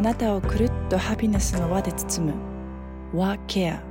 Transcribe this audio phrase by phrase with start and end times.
[0.00, 2.34] あなたをくるっとハピネスの輪で包む。
[3.12, 3.82] What Care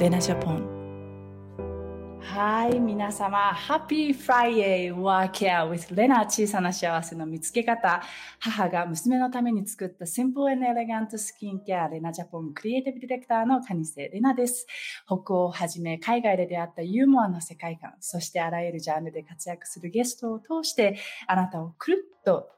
[0.00, 2.18] レナジャポン。
[2.18, 8.02] はい、皆様、Happy Friday Work Care with レナ小さな幸せの見つけ方。
[8.38, 14.66] 母が娘のために作った Simple and Elegant Skin Care レナジャポンクリエイティブディレクターのカニセレナです。
[15.04, 22.48] 北欧をはじめ海外で出会ったユーモアの世界観、そしてあらゆるジャンルで活躍するゲストを通して、あなたをくるっと、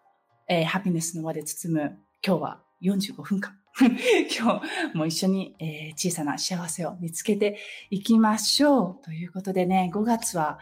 [0.46, 1.98] えー、ハピネスの輪で包む。
[2.22, 3.56] 今日は45分間。
[3.80, 7.56] 今日も一緒に、えー、小さな幸せを見つけて
[7.88, 9.02] いきましょう。
[9.02, 10.58] ということでね、5月は、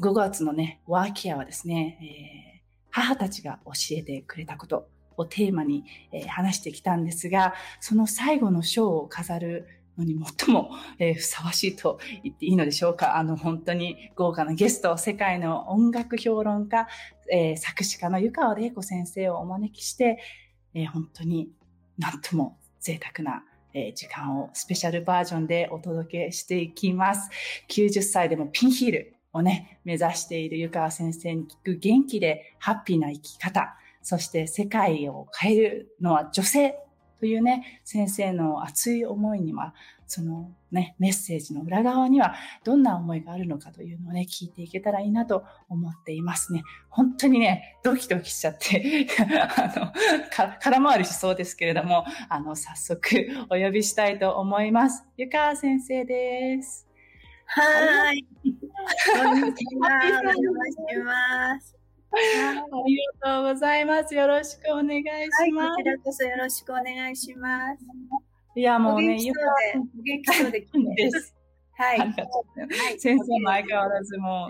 [0.00, 13.16] 5月のね、ワーキアはですね、えー、母たちが教えてくれたことをテーマに、え、話してきたんですが、その最後の章を飾るのに最も、え、ふさわしいと言っていいのでしょうか。
[13.16, 16.88] あの、本当に豪華なゲスト、世界の音楽評論家、
[17.30, 20.18] え、作詞家の湯川玲子先生をお招きして、
[20.74, 21.50] えー、本当に
[21.98, 27.30] なんとも贅沢なえ時間をスペシャルバージョンでお届けしていきます。
[27.68, 36.76] 90歳でもピンヒールをね、目指している湯川先生に聞く元気でハッピーな生き方、そして世界を変えるのは女性
[37.20, 39.74] というね、先生の熱い思いには、
[40.06, 46.62] そのね、メッセージの裏側にはどんな思いがあるのかというのをね、聞いていけたらいいなと思っていますね。
[46.88, 49.92] 本当にね、ドキドキしちゃって あの、
[50.60, 55.04] 空回りしそうですけれども、あの、早速お呼びしたいと思います。
[55.18, 56.88] ゆか先生です。
[57.44, 58.24] はい。
[59.22, 59.88] こんにちは。
[60.02, 61.79] お邪魔します。
[62.12, 64.14] ありがとうございます。
[64.14, 65.68] よろしくお願いします。
[65.68, 67.84] はい、こちらこそよろしくお願いします。
[68.56, 69.40] いや、もうね、ゆか
[69.76, 71.34] お元気そうでで す。
[71.74, 71.98] はい。
[72.98, 74.48] 先生も相変わらずも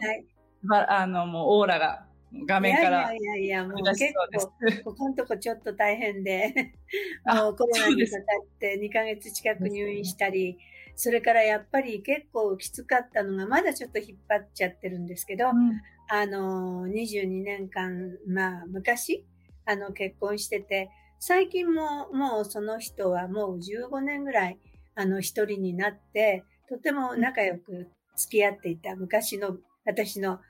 [0.64, 2.06] う、はい、あの、もうオーラが
[2.47, 3.12] 画面から。
[3.12, 6.72] いやいやいや、もう結構、ここのとこちょっと大変で、
[7.27, 10.58] もうコロナにかかって2ヶ月近く入院したり、
[10.96, 15.80] それからやっぱり結構きつかったのが、まだちょっと引っ張っちゃってるんですけど、うん、
[16.12, 19.24] あの、22年間、まあ、昔、
[19.64, 20.90] あの、結婚してて、
[21.20, 24.58] 最近ももうその人はもう15年ぐらい、
[24.96, 30.40] あの、一人になって、とても仲良く付き合っていた昔の私の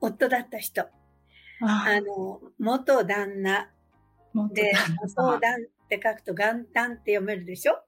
[0.00, 0.82] 夫だった人。
[1.60, 3.70] あの、元旦那。
[4.52, 4.72] で、
[5.16, 7.78] 元旦って書くと元旦って読めるでしょ？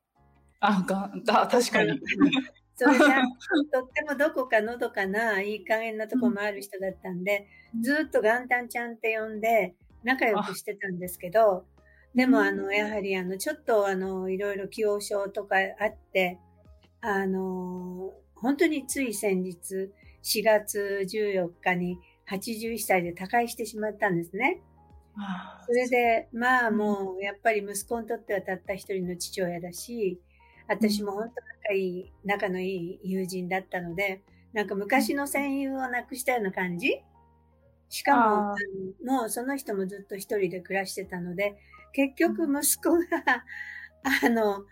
[0.60, 2.00] あ、が、だ、確かに。
[2.76, 3.22] それが、
[3.72, 11.64] とってもどこかのどかな、いい加減なとこもある人だったんで、うん、ずっと元旦ちゃんって呼んで、仲良くしてたんですけど、
[12.14, 16.38] でも、あの、やはり、あの、ちょっと、あの、いろいろ既往症とかあって、
[17.00, 19.90] あの、本当につい先日、
[20.22, 21.98] 4月14日に
[22.28, 24.60] 81歳で他界してしまったんですね。
[25.66, 30.20] それで、まあもう、やっぱり息子にとってはたった一人の父親だし、
[30.68, 31.34] 私も本当
[31.68, 34.22] 仲いい、仲のいい友人だったので、
[34.52, 37.02] なんか昔の戦友をなくしたような感じ？
[37.88, 38.54] しかも、
[39.04, 41.56] もうその人もずっと一人で暮らしてたので、
[41.92, 43.44] 結局息子が、
[44.24, 44.64] あの、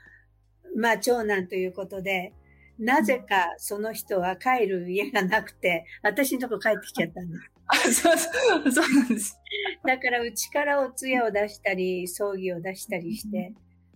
[0.77, 2.33] まあ長男ということで、
[2.79, 7.51] なぜかその人は帰る家がなくて、私のとこ帰ってきちゃったんです。
[7.67, 8.29] あ、そうそ
[8.65, 9.39] う、そうなんです。
[9.87, 13.55] だからうちからお通夜を出したり、葬儀を出したりして、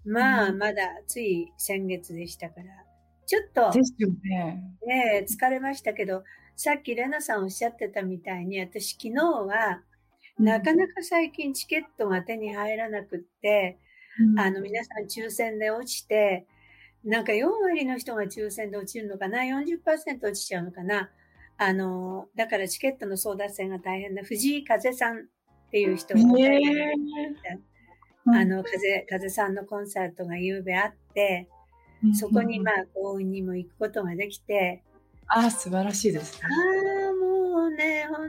[0.08, 2.66] まあ、まだつい先月でしたから、
[3.26, 4.62] ちょっと、ですよね。
[4.86, 6.24] ね疲れましたけど、
[6.56, 9.82] さっきレナさんおっしゃってたみたいに、私昨日は、
[10.38, 13.78] なかなか最近チケットが手に入らなくって、
[14.18, 16.46] うん、あの、皆さん抽選で落ちて、
[17.04, 21.10] なんか4割の人が抽選で落ちるのかな ?40% 落ちちゃうのかな？
[21.58, 26.24] あの、だからチケットの争奪戦が大変な藤井風さんっていう人が、え。
[26.24, 27.58] ー、
[28.34, 31.48] あの、風、風さんのコンサートが夕べあって、
[32.14, 34.82] そこにまあ幸運にも行くことができて、
[35.28, 36.40] ああ、素晴らしいです、ね。
[36.44, 38.28] ああ、もうね、本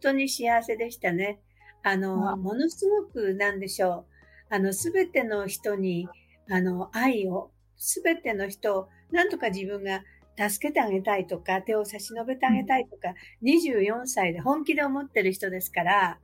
[0.00, 1.38] 当に幸せでしたね。
[1.82, 4.06] あの、ものすごくなんでしょ
[4.50, 4.54] う。
[4.54, 6.08] あの、すべての人に、
[6.50, 10.02] あの、愛を、すべての人を、なんとか自分が
[10.48, 16.18] 助けてあげたいとか、手を差し伸べてあげたいとか、うん、24歳で本気で思ってる人ですから、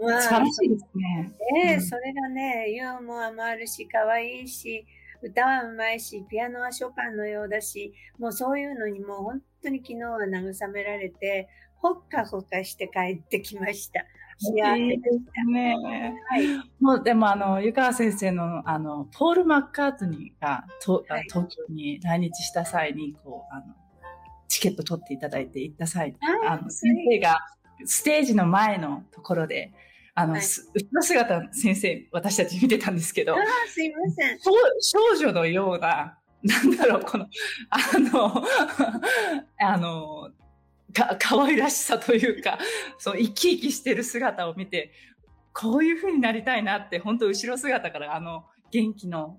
[0.00, 1.32] まあ、素晴らしいですね。
[1.64, 4.86] ええ、うん、それがね、ユーモアもあるし、可愛いし、
[5.22, 14.04] 歌はうまいし、ピアノはショパンのようだし、もうそういうのにもう本当に昨日は慰められて、ほっかほっかして帰ってきました。
[14.38, 15.76] 幸せでしたね。
[16.28, 16.46] はい。
[16.80, 23.74] もう、でもあの、湯川先生の、あの、ポール・マッカートニーが、とはい、東京に来日した際に、こう、あの、
[24.48, 26.16] チケット取っていただいて行った際、
[26.48, 27.38] あの、先生が
[27.86, 29.72] ステージの前のところで、
[30.14, 33.38] あの、はい、後ろ姿先生、私たち見てたんですけど、あ
[33.68, 34.38] すいません。
[34.80, 37.28] 少女のような、なんだろう、この、
[37.70, 38.44] あの、
[39.58, 40.30] あの、
[40.92, 42.58] か、可愛らしさというか、
[42.98, 44.92] そう、生き生きしてる姿を見て、
[45.54, 49.38] こういう風になりたいなって、本当後ろ姿からあの、元気の、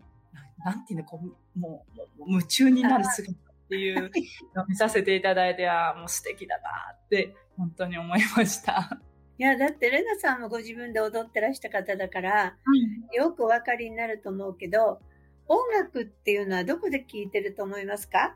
[0.65, 1.19] なんていうの、こ
[1.55, 1.85] う、も
[2.19, 3.35] う、夢中になる姿っ
[3.69, 4.11] ていう
[4.55, 8.99] のを見させていただいて、あもう素敵だなって、本当に思いました。
[9.37, 15.01] いや、だってレナさんもご自分で踊ってらした方だから、うん、よくお分かりになると思うけど、
[15.47, 18.35] 音楽っていうのはどこで聴いてると思いますか？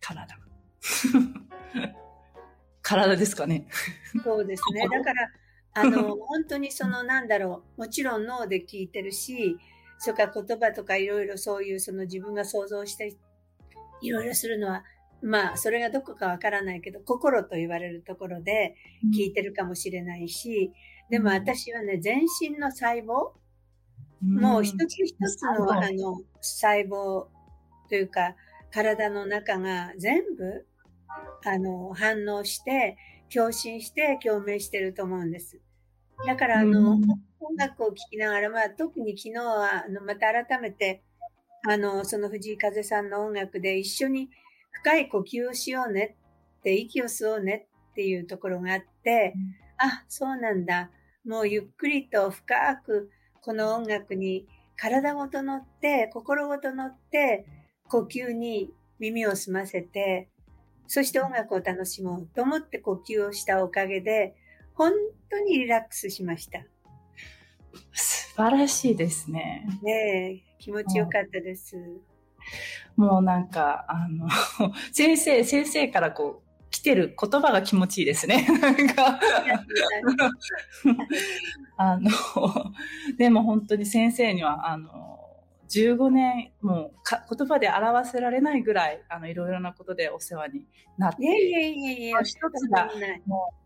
[0.00, 0.38] 体。
[2.82, 3.66] 体ですかね。
[4.24, 4.88] そうですね。
[4.88, 5.30] だから、
[5.74, 9.56] あの、 本当にその、なんだろう、もちろん脳で聞いてるし、
[9.98, 13.16] それから言葉とかいろいろそういうその自分が想像して
[14.00, 14.84] いろいろするのは、
[15.22, 18.74] まあ、それがどこかわからないけど、心と言われるところで
[19.14, 20.72] 聞いてるかもしれないし、
[21.10, 23.32] でも私はね、全身の細胞、
[24.20, 27.26] もう一つ一つのあの細胞
[27.88, 28.34] というか、
[28.72, 30.66] 体の中が全部、
[31.44, 32.96] あの、反応して、
[33.32, 35.60] 共振して共鳴してると思うんです。
[36.26, 36.92] だから、あの、
[37.40, 41.02] 音楽を聴きながら、まあ、特に昨日は、あの、また改めて、
[41.68, 44.30] あの、その藤井風さんの音楽で一緒に
[44.72, 46.16] 深い呼吸をしようね
[46.58, 50.90] って、息を吸おうねっていうところがあって、うん、あ、そうなんだ。
[51.24, 53.10] もうゆっくりと深く
[53.42, 54.46] この音楽に
[54.76, 57.46] 体ごと乗って、心ごと乗って、
[57.88, 60.28] 呼吸に耳を澄ませて、
[60.86, 64.34] そして音楽を楽しもうと思って呼吸をしたおかげで、
[64.74, 64.92] 本
[65.30, 66.60] 当にリラックスしました。
[67.92, 69.66] 素晴らしいですね。
[69.82, 71.76] ねえ、気持ちよかったです。
[72.96, 74.28] もうなんか、あの、
[74.92, 78.46] 先生、先生からこう、来てる言葉が気持ちいいですね。
[78.60, 79.20] なんか
[81.76, 82.10] あの、
[83.18, 85.12] でも本当に先生には、あの、
[85.68, 90.66] 15年、もうか言葉で表せられないぐらい、あの、いろいろなことでお世話に
[90.96, 91.22] なって。
[91.22, 92.90] いやいやいやいや、一つが、
[93.26, 93.61] もう、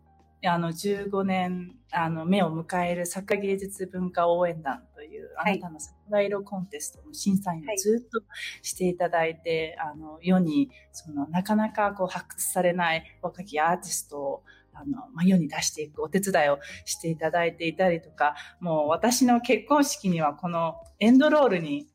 [0.49, 8.21] あの、15年、あの、目を迎える作家芸術文化応援団という、あなたの桜色コンテストの審査員をずっと
[8.63, 21.89] していただいて、はい、あの、世に、その、なかなかこう発掘されない若きアーティストを、あの、まあ、世に出していくお手伝いをしていただいていたりとか、もう私の結婚式にはこのエンドロールに、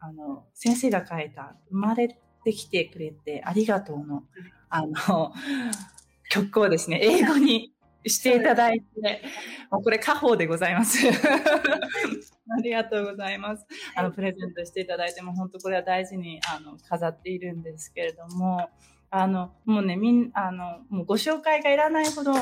[0.00, 2.08] あの、先生が書いた、生まれ
[2.44, 4.22] てきてくれてありがとうの、
[4.68, 5.32] あの、
[6.30, 7.72] 曲をですね、英語に
[8.06, 9.22] していただいて、
[9.70, 10.98] もうこれ家宝でございます。
[11.08, 13.66] ありがとうございます。
[13.94, 18.70] あの、プレゼントしていただいても、本当これは大事に、あの、飾っているんですけれども、
[19.10, 22.32] あの、もうね、みん、あの、もうご紹介がいらないほど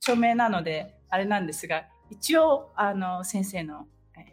[0.00, 3.86] 著名なので、あれなんですが、一応、あの、先生の、
[4.16, 4.24] えー、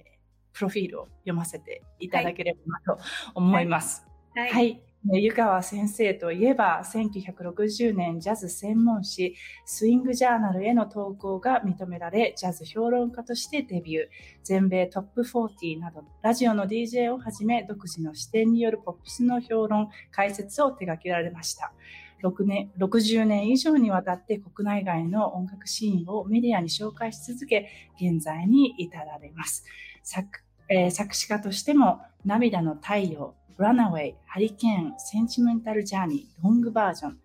[0.53, 3.01] プロフィールを読ませていただければなと
[3.35, 4.05] 思います。
[4.35, 14.07] はい、はいはい湯川先生といえば、1960年ジャズ専門誌スイングジャーナルへの投稿が認められ、ジャズ評論家としてデビュー。
[14.43, 21.73] 全米トップ40など、ラジオの DJ をはじめ、独自の視点によるポップスの評論、解説を手掛けられました。
[22.21, 27.69] 6年、60年以上にわたって国内外の音楽シーンをメディアに紹介し続け、
[27.99, 29.65] 現在に至られます。
[30.03, 37.17] 作えー、作詞家としても、涙の太陽、ラナウェイ、ハリケーン、センチメンタルジャーニー、ロングバージョン、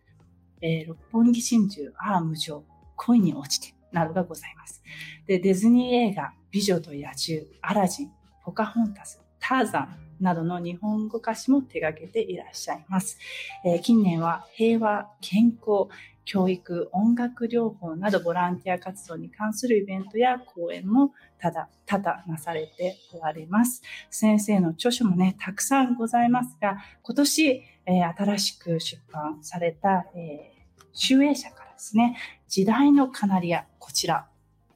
[0.63, 2.65] えー、六本木真珠、アーム情、
[2.97, 4.83] 恋に落ちて、などがございます。
[5.29, 8.11] で、ディズニー映画、美女と野獣、アラジン、
[8.45, 13.17] ポカホンタス、ターザンなどの日本語歌詞も手掛けていらっしゃいます。
[13.65, 15.87] えー、近年は平和、健康、
[16.27, 23.81] 教育、音楽療法などボランティア活動に関するイベントや講演もただ、多々なされておられます。
[24.11, 32.19] 先生の著書もね、たくさんございますが、今年、えー、新しく出版された、えー、集英社からですね、
[32.49, 34.27] 時代のカナリア、こちら。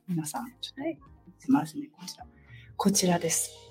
[0.09, 1.01] 皆さん、ちょっと、
[1.41, 2.27] すみません、こちら。
[2.77, 3.70] こちらです。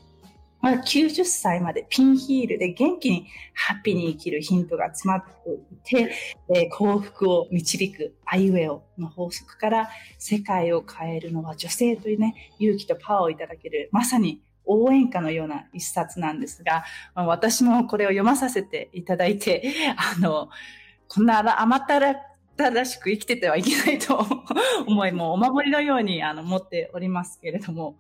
[0.62, 6.12] まだ90歳までピンヒールで元気にハッピーに生きるヒントが詰まっていて、
[6.54, 16.84] えー、幸福を導くアイウェオの法則から世界を変えるのは女性というね、勇気とパワーをいただける、まさに応援歌のような一冊なんですが、
[17.16, 20.50] まあ、私もこれを読まさせていただいて、あの、
[21.08, 22.16] こんな甘ったら
[22.58, 24.26] らしく生きててはいけないと
[24.86, 27.98] 思い、もうお守りのようにあの持っておりますけれども、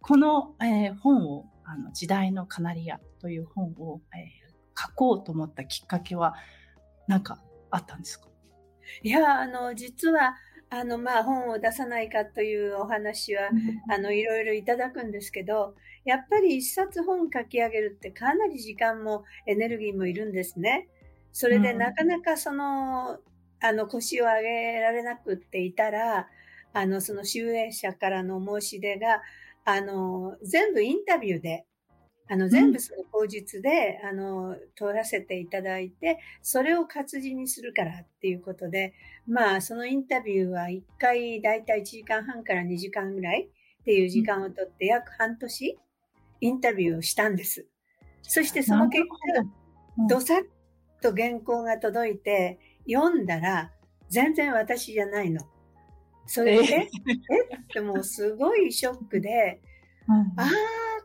[0.00, 6.34] この、えー、本をあの、時代のカナリアという本を、えー、書こうと思ったきっかけは、
[7.08, 8.28] 何かあったんですか？
[9.02, 10.36] いや、あの、実は、
[10.68, 13.48] あの、まあ、本を出さないかというお話は、
[13.88, 15.74] あの、いろいろいただくんですけど、
[16.04, 20.88] やっぱり一冊本書き上げるってかなり時間もエネルギーもいるんですね。
[21.32, 23.18] それでなかなかその、
[23.60, 26.28] あの、腰を上げられなくっていたら、
[26.74, 29.22] あの、その集英者からの申し出が、
[29.64, 31.66] あの、全部インタビューで
[32.32, 38.94] あの、全部その口実で、あの、通らせていただいて、それを活字にするからっていうことで、
[39.26, 45.78] まあ、そのインタビューは1回だいたい1時間半から2時間ぐらいっていう時間をとって約半年
[46.40, 47.66] インタビューをしたんです。
[48.22, 52.58] そしてその結果、どさっと原稿が届いて、
[52.90, 53.72] 読んだら、
[54.08, 55.42] 全然私じゃないの。
[56.26, 56.84] それで、え？
[56.84, 56.88] っ
[57.72, 59.60] てもうすごいショックで、
[60.08, 60.48] ああ、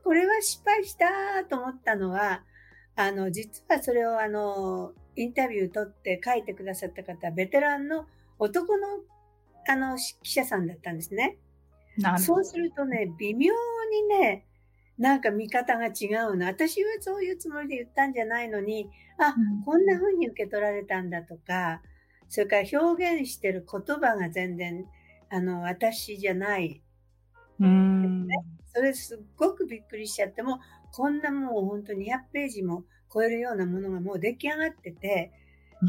[0.03, 2.43] これは失敗したと思ったのは、
[2.95, 8.05] あの、実はそれをあの、インタビュー取って書いてくださった方、ベテランの
[8.39, 8.87] 男の、
[9.67, 11.37] あの、記者さんだったんですね。
[12.19, 13.53] そうするとね、微妙
[13.91, 14.45] にね、
[14.99, 16.45] なんか見方が違うの。
[16.45, 21.81] 私はそういうつもりで言ったんじゃないのに、あ、うん、こんな風に受け取られたんだとか、
[22.29, 24.85] それから表現してる言葉が全然、
[25.29, 26.81] あの、私じゃない。
[27.59, 28.27] うん、
[28.73, 30.59] それすっごくびっくりしちゃっても、
[30.91, 35.31] こんなもう本当に200ページも超えるようなものがもう出来上がってて、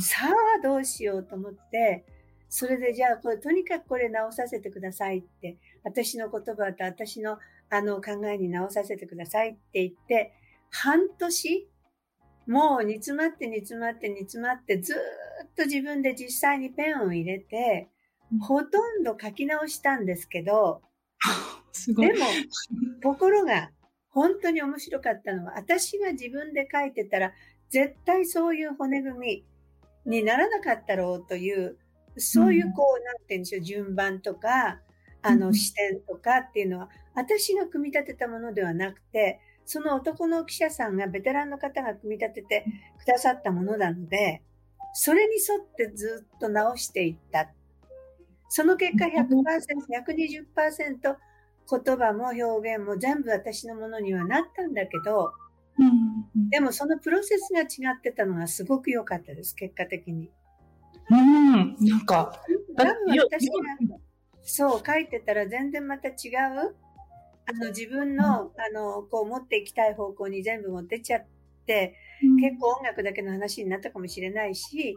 [0.01, 2.05] さあどうしようと思って、
[2.49, 7.39] それでじゃあこれとにかくこれ直させてくださいって、私の言葉と私の
[7.71, 10.33] あの考えに直させてくださいって言って、
[10.71, 11.69] 半年
[12.47, 17.89] もう煮詰まって煮詰まって煮詰まってずっと自分で実際にペンを入れて、
[18.41, 20.83] ほとんど書き直したんですけど。
[21.97, 22.27] でも、
[23.03, 23.71] ところが、
[24.11, 27.33] 本当に面白かったのは、私が自分で書いてたら、
[27.71, 29.45] 絶対そういう骨組
[30.07, 31.79] みにならなかったろうという、
[32.17, 34.81] そういうこう、なんて言うんでしょう、順番とか、
[35.21, 42.65] あの視点とかっていうのは、私が組み立てたものではなくて、その男の記者さんが、ベテランの方が組み立てて
[42.99, 44.43] くださったものなので、
[44.95, 47.51] それに沿ってずっと直していった。
[48.49, 49.25] その結果100%、
[50.57, 51.17] 120%
[51.71, 55.33] 言葉も表現も全部私のものにはなったんだけど、
[56.51, 60.31] でもそのプロセスが違ってたのがすごく良かったです、結果的に。
[61.11, 62.43] うん、なんか、
[62.77, 63.55] 多分私が、
[64.43, 66.75] そう書いてたら全然また違う、
[67.47, 71.25] あの自分の、あの、こう持っていきたい方向に全部持ってっちゃっ
[71.67, 71.95] て、
[72.41, 74.97] 結構音楽だけの話になったかもしれないし、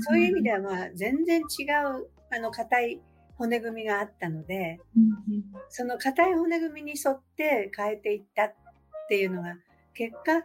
[0.00, 3.00] そういう意味ではまあ全然違う、あの、硬い
[3.36, 4.80] 骨組みがあったので、
[5.68, 8.54] その硬い骨組みに沿って変えていったっ
[9.08, 9.56] ていうのが
[9.94, 10.44] 結果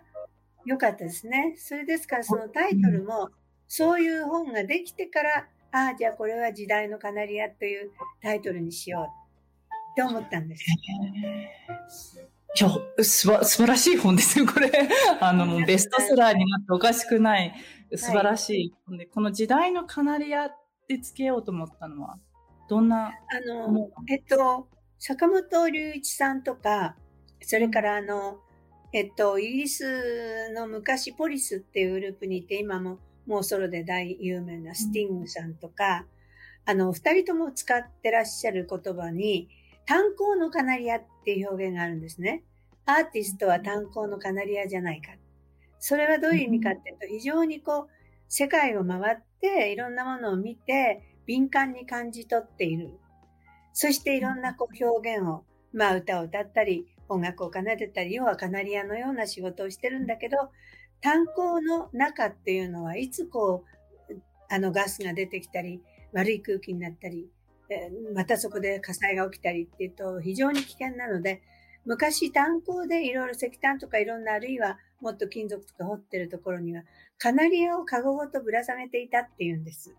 [0.65, 1.56] 良かったですね。
[1.58, 3.29] それですからそのタイトルも
[3.67, 7.91] そういう本ができてから、ああ、じゃあこれは時代のカナリアという
[8.22, 9.03] タイトルにしよう
[9.91, 10.65] って思ったんです。
[12.60, 12.70] いや、
[13.03, 14.72] すば、素晴らしい本ですよ、これ。
[15.22, 17.53] あの、もうベストセラーになっておかしくない、
[17.96, 22.17] 素晴らしい本で、はい、この時代のカナリアってつけようと思ったのは、
[22.70, 23.12] どんなあ
[23.46, 24.67] の、えっと、
[25.00, 26.96] 坂本龍一さんとか、
[27.41, 28.39] それからあの、
[28.94, 36.06] えっと、イギリスの昔ポリスっていうグループにいて、今ももうソロで大有名なスティングさんとか、
[36.65, 39.50] あの、二人とも使ってらっしゃる言葉に、
[39.86, 42.44] 炭鉱のカナリアっていう表現があるんですね。
[42.86, 45.12] アーティストは炭鉱のカナリアじゃないか。
[45.79, 47.89] それはどういう意味かっていうと、非常にこう、
[48.29, 52.91] 世界を回って、いろんなものを見て、敏感に感じ取っている。
[53.74, 60.38] そしていろんなこう表現を、まあ歌を歌ったり、音楽を奏でたり、要はカナリアのような仕事をしてるんだけど、
[61.01, 63.63] 炭鉱の中っていうのはいつこ
[64.10, 64.13] う、
[64.50, 65.82] あのガスが出てきたり、
[66.13, 67.29] 悪い空気になったり、
[68.13, 71.41] またそこで火災が起きたりっていうと非常に危険なので、
[71.86, 76.84] 昔炭鉱でいろいろ石炭とかいろんなあるいはもっと金属とか掘ってるところには
[77.18, 79.96] カナリアをカゴごとぶら下げていたっていうんです。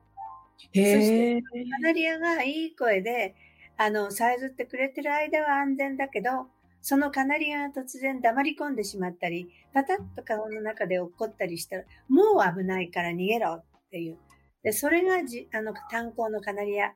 [0.72, 3.34] へそしてカナリアがいい声で、
[3.76, 6.48] あの、さえずってくれてる間は安全だけど、
[6.80, 14.18] そのカナリアが突然黙り込んでしまったり、パタッと顔の中で落っこったりしたら、もう危ないから逃げろっていう。
[14.62, 16.92] で、それがじ、あの、炭鉱のカナリアっ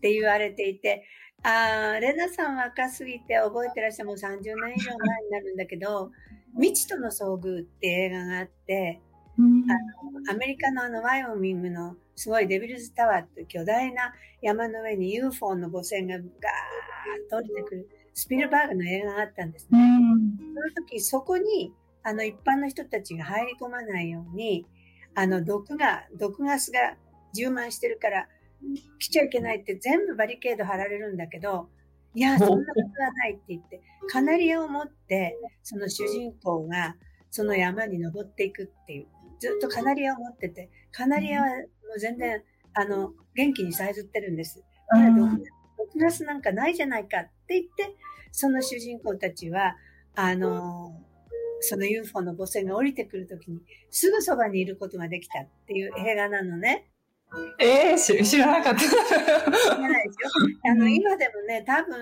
[0.00, 1.04] て言われていて、
[1.42, 6.10] ああ、レナさん若すぎて覚えてらっしゃるもう30年以上前になるんだけど、
[6.54, 9.00] 未知との遭遇って映画があって、
[9.38, 16.28] あのアメリカのあのワイオミングのすごいデビルズタワーって巨大な山の上に UFO の母船がガーッ
[17.30, 19.78] と降りてくるスピルバーグの映画があったんですね。
[20.54, 24.66] その時そこにあの一般の人たちが入り込まないように
[25.14, 26.96] あの毒が、毒ガスが
[27.34, 28.28] 充満してるから
[29.00, 31.68] 来ちゃいけないって全部バリケード張られるんだけど、
[32.14, 36.94] いや、そんなことはないって言って、カナリアを持って、その主人公が
[37.30, 39.06] その山に登っていくっていう、
[39.38, 41.52] ずっとカナリアを持ってて、カナリアはも
[41.96, 42.42] う全然、
[42.74, 44.62] あの、元気にさえずってるんです。
[44.94, 47.96] うん、毒ガスなんかないじゃないかって言って、
[48.32, 49.76] その主人公たちは、
[50.14, 51.00] あの、
[51.60, 56.86] その UFO の母船が降りてくるときに、すぐそばにいることができたっていう映画なのね。
[57.58, 58.80] ええー、知らなかった。
[58.80, 60.30] 知らないですよ。
[60.64, 61.96] あの、今でもね、多分、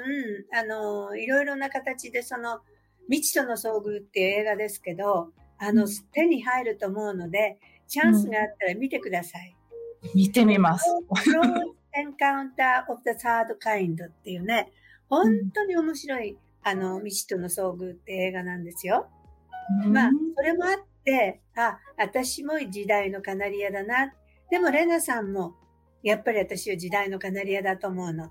[0.53, 2.61] あの、いろいろな形でその、
[3.09, 7.59] 未知との遭遇っていう映画ですけど、あの、手に入ると思うので、
[7.89, 9.57] チャンスがあったら見てください。
[10.15, 10.85] 見てみます。
[11.97, 14.71] Encounter of the Third Kind っていうね、
[15.09, 19.09] 本当に面白い、あの、未知との遭遇って映画なんですよ。
[19.87, 24.13] まあ、それもあって、あ、私も時代のカナリアだな。
[24.51, 25.55] でも、レナさんも、
[26.03, 28.31] やっぱり私は時代のカナリアだと思うの。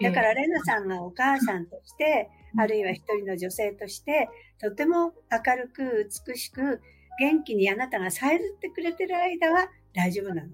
[0.00, 4.28] だから、レナさんがお母さんとして、あるいは一人の女性として、
[4.60, 6.80] とても明るく、美しく、
[7.18, 10.50] 元気にあなたがさえずってくれてる間は大丈夫なの。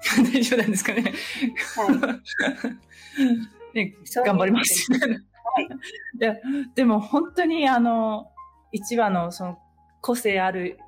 [0.32, 1.02] 大丈夫なんですかね。
[1.02, 1.12] は
[3.74, 3.76] い。
[3.76, 4.92] ね、頑張ります。
[4.92, 4.98] は
[5.60, 5.68] い。
[6.18, 6.42] で
[6.74, 8.30] でも本当にあの、
[8.72, 9.58] 一話のその
[10.00, 10.78] 個性ある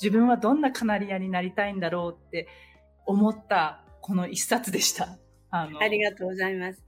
[0.00, 2.48] 自分はどんなカナリアになりたいんだろうって
[3.06, 5.18] 思ったこの一冊でした。
[5.50, 6.84] あのありがとうございます。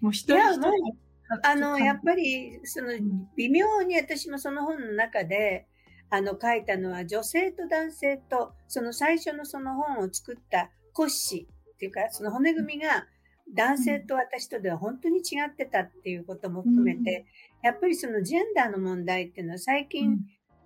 [0.00, 1.09] もう一人一人。
[1.42, 2.88] あの、やっぱり、その、
[3.36, 5.66] 微妙に私もその本の中で、
[6.10, 13.06] あの、書いたのは女性と男性と、その最初のその本を作ったコッシーっていうか、その骨組みが
[13.54, 17.26] 男性と私とでは本当に違ってたっていうことも含めて、
[17.62, 20.18] やっぱりそのジェンダーの問題っていうのは最近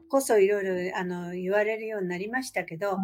[0.09, 2.97] こそいろいろあの言われるようになりましたけど、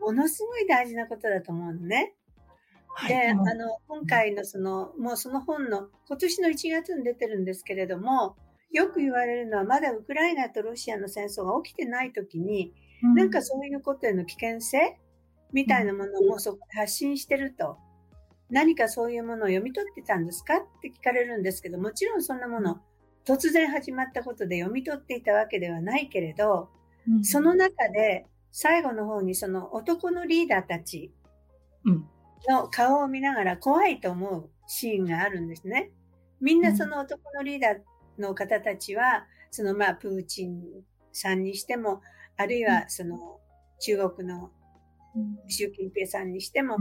[0.00, 2.14] ものすごい大事なことだと思うのね。
[3.06, 8.36] で、あの、今回のその、もうその本の今年の1月に出てるんですけれども、
[8.72, 12.74] よく言われるのはまだウクライナとロシアの戦争が起きてない時に、
[13.14, 14.98] なんかそういうことへの危険性
[15.52, 17.78] みたいなものをもうそこで発信してると。
[18.50, 22.80] 何かそういうものを読み取ってたんですかって聞かれるんですけど、もちろんそんなもの、
[23.26, 26.70] 突然始まったことで読み取っていたわけではないけれど、
[27.06, 31.12] うん、その中で最後の方にその男のリーダーたち
[32.48, 35.90] の顔を見ながら怖いと思うシーンがあるんですね。
[36.40, 37.78] みんなその男のリーダー
[38.18, 40.62] の方たちは、そのまあプーチン
[41.12, 42.02] さんにしても、
[42.36, 43.40] あるいはその
[43.80, 44.50] 中国の
[45.48, 46.76] 習近平さんにしても、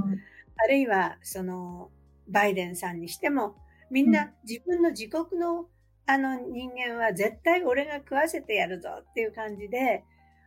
[0.57, 1.91] あるいは、その、
[2.27, 3.55] バイデンさんにしても、
[3.89, 5.67] みんな自分の自国の
[6.09, 10.03] あの人間は絶対俺が食わせてやるぞっていう感じで、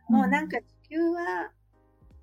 [0.09, 1.51] もうなんか地球は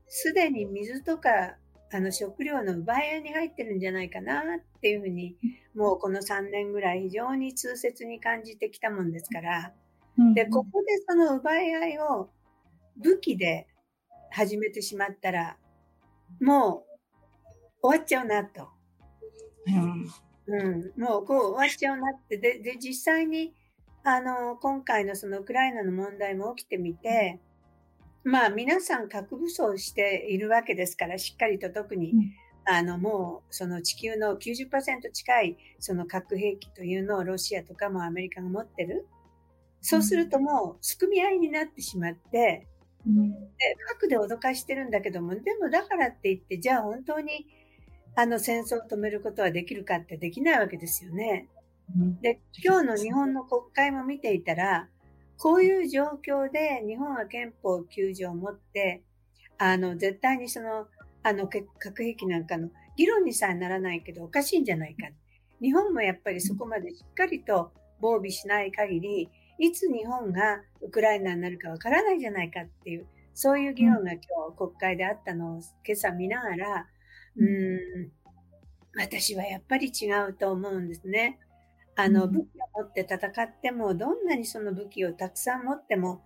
[0.08, 1.56] すでに水とか
[1.90, 5.36] あの食料の奪い合いに入ってるんじゃないかなっていうふうに、
[5.74, 9.72] もうこの3年ぐらい非常に痛切に感じてきたもんですから、
[10.34, 12.30] で、ここでその奪い合いを
[12.96, 13.68] 武器で
[14.30, 15.56] 始めてしまったら、
[16.40, 16.84] も
[17.82, 18.68] う終わっちゃうなと。
[19.66, 20.08] うん、
[20.46, 22.38] うん、もうこう終わっちゃうなって。
[22.38, 23.54] で、で、実際に、
[24.02, 27.40] あの、今回のそのウクライナの問題も起きてみて、
[28.24, 32.12] まあ皆さん核武装しているわけですから、しっかりと特に、
[32.64, 39.06] あの、もう、その地球の90%近い、その核兵器というのをロシアとかもアメリカが持ってる。
[39.80, 42.66] そうするともう、すくみ合いになってしまって、
[43.06, 43.38] うん、で
[43.88, 47.46] 核で脅かしてるんだけども、でもだからって言って、じゃあ本当に
[48.16, 51.48] あの戦争を止めることはできるかってできないわけですよね。
[52.20, 54.88] で、今日の日本の国会も見ていたら、
[55.38, 59.02] こういう状況で日本は憲法9条を持って、
[59.56, 60.88] あの、絶対にその、
[61.22, 61.48] あの、
[61.78, 65.08] 核兵器なんかの議論にさえならないけどおかしいんじゃないか。
[65.60, 74.20] 日本もやっぱりそこまでしっかりと防備しない限り、いつ日本がウクライナになるかわからないじゃないかっていう、そういう議論が今
[74.50, 76.86] 日国会であったのを今朝見ながら、
[77.36, 78.10] うん、
[78.96, 81.38] 私はやっぱり違うと思うんですね。
[82.00, 86.22] あの、武器を持って戦っても、どんなにその武器をたくさん持っても、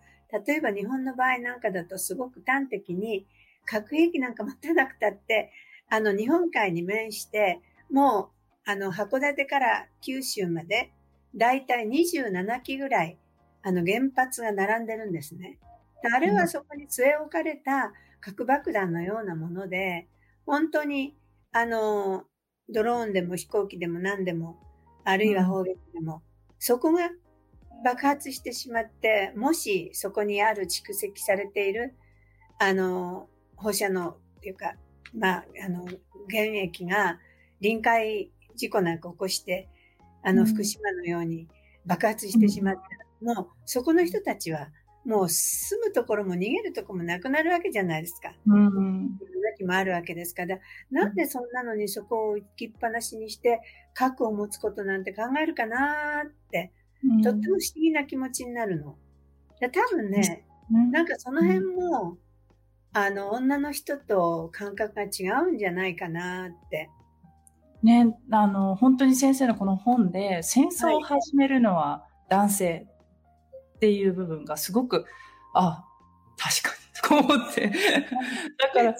[0.46, 3.26] 例えば日本の場合なんかだとすごく端的に
[3.64, 5.50] 核兵器なんか持たなくたって、
[5.88, 8.32] あの、日本海に面して、も
[8.66, 10.92] う、あの、函館から九州まで、
[11.35, 13.18] だいたい27機ぐらい、
[13.62, 15.58] あの、原発が並んでるんですね。
[16.14, 20.06] あれはそこに据え置かれた核爆弾のようなもので、
[20.44, 21.16] 本当に、
[21.50, 22.24] あの、
[22.68, 24.58] ドローンでも飛行機でも何でも、
[25.04, 26.20] あるいは砲撃でも、うん、
[26.58, 27.10] そこが
[27.84, 31.94] 爆発してしまって、もしそこにある蓄積されている、
[32.58, 34.74] あの、放射能っていうか、
[35.16, 35.84] まあ、あの、
[36.30, 37.18] 原液が
[37.60, 39.68] 臨界事故なんか起こして、
[40.22, 41.48] あの、福島のように
[41.84, 42.80] 爆発してしまった
[43.26, 44.68] ら、もう、そこの人たちは、
[45.04, 48.34] もう住むところも逃げるところもなくなるわけじゃないですか。
[48.46, 49.18] うん。
[49.52, 50.58] 時もあるわけですから、
[50.90, 53.60] なんでそんなのにそこを行きっぱなしにして、
[53.94, 56.72] 核を持つことなんて考えるかなって、
[57.22, 58.96] とっても不思議な気持ちになるの。
[59.60, 60.44] 多分ね、
[60.90, 62.16] なんかその辺も、
[62.92, 66.90] あの、女の人と感覚が違うんじゃないかなって。
[67.82, 72.86] ね、あの、本当に先生のこの本で、戦争を始めるのは男性
[73.82, 75.06] っていう部分がすごく、
[75.54, 75.84] あ、
[76.36, 77.26] 確かに。
[77.26, 77.66] と思って。
[78.58, 78.94] だから、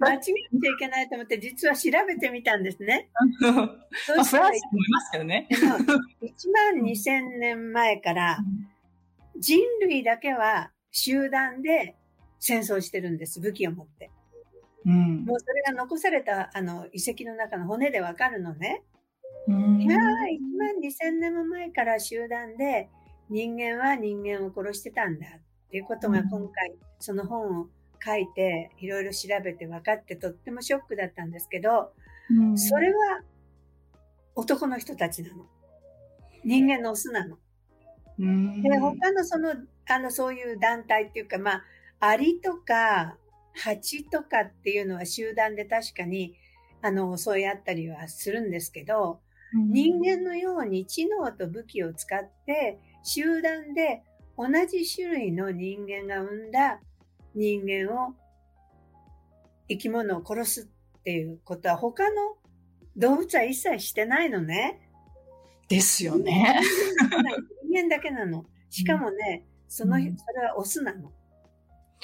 [0.00, 3.08] 間違っちゃいけないと思って、実は調べてみたんですね。
[3.38, 5.46] そうフランスもいますけどね。
[5.52, 8.38] 1万2000年前から、
[9.38, 11.94] 人類だけは集団で
[12.40, 14.10] 戦争してるんです、武器を持って。
[14.86, 18.82] うん、もうそれが残されたあの遺跡の中の骨でわかるのね。
[19.46, 22.88] いやー、1万2000年も前から集団で
[23.28, 27.66] 人間は人間を殺してたんだっていうことが今回、その本を
[28.04, 31.92] 書いていろいろ調べて分かってとってもショックだったんですけど、
[32.56, 33.22] それは
[34.34, 35.46] 男の人たちなの。
[36.44, 37.38] 人間のオスなの。
[38.18, 39.54] で、他のその、
[39.88, 41.64] あの、そういう団体っていうか、まあ、
[41.98, 43.16] アリとか、
[43.54, 46.34] ハチとかっていうのは集団で確かに、
[46.82, 49.20] あの、そうやったりはするんですけど、
[49.54, 54.02] 人間のように知能と武器を使って、集団で
[54.36, 56.80] 同じ種類の人間が生んだ
[57.34, 58.14] 人間を、
[59.68, 62.36] 生き物を殺すっていうことは他の
[62.96, 64.80] 動物は一切してないのね。
[65.68, 66.60] ですよね。
[67.68, 68.44] 人間だけなの。
[68.70, 71.12] しかもね、その、それはオスなの。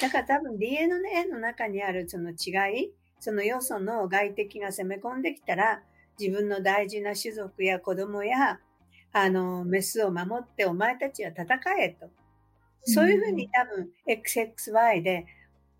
[0.01, 5.83] だから多分 DNA の中にあるその違い、そのよその外敵が攻め込んできたら、
[6.19, 8.61] 自分の大事な種族や子供や、
[9.13, 11.47] あの、メスを守ってお前たちは戦
[11.81, 12.09] えと。
[12.85, 15.27] そういうふうに多分 XXY で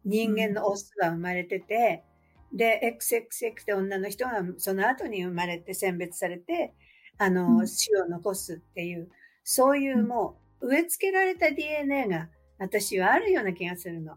[0.05, 2.05] 人間のオスが生まれてて、
[2.53, 6.75] で、XXX で女の人がその後に生まれて選別されて、
[7.19, 9.09] あの、死を残すっていう、
[9.45, 14.17] そういうもう植え付けられた DNA が私はあるような気がするの。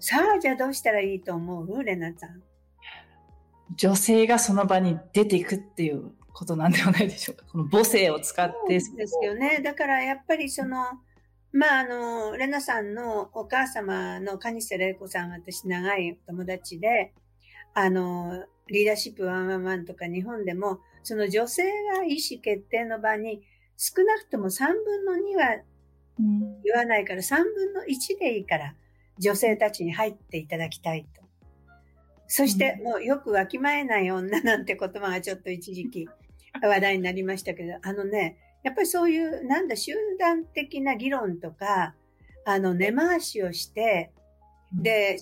[0.00, 1.82] さあ、じゃあどうしたらいいと思う？
[1.84, 2.42] レナさん。
[3.76, 7.44] 女性がその場に出ていくっていうことなんではないでしょうか。
[7.50, 8.78] この母性を使って。
[8.78, 9.60] そうですよね。
[9.60, 10.84] だからやっぱりその、
[11.52, 17.12] まああの、レナさんのお母様の蟹瀬玲子さん、私長い友達で、
[17.74, 23.42] あの、リーダーシップ111とか日本でも、その女性が意思決定の場に
[23.76, 25.62] 少なくとも3分の2は
[26.62, 28.74] 言わないから、3分の1でいいから
[29.18, 31.22] 女性たちに入っていただきたいと。
[32.28, 36.08] そして、もうよくわきまえない女なんて言葉がちょっと一時期
[36.66, 41.94] 話題になりましたけど、あのね、やっぱりそういう、なんだ、集団的な議論とか、
[42.44, 44.12] あの、根回しをして、
[44.72, 45.18] で、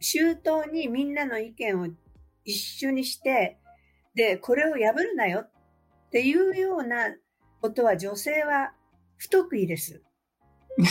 [0.00, 1.88] 周到にみんなの意見を
[2.44, 3.58] 一緒にして、
[4.14, 5.50] で、これを破るなよっ
[6.10, 7.14] ていうような
[7.60, 8.72] ことは女性は
[9.16, 10.02] 不得意です。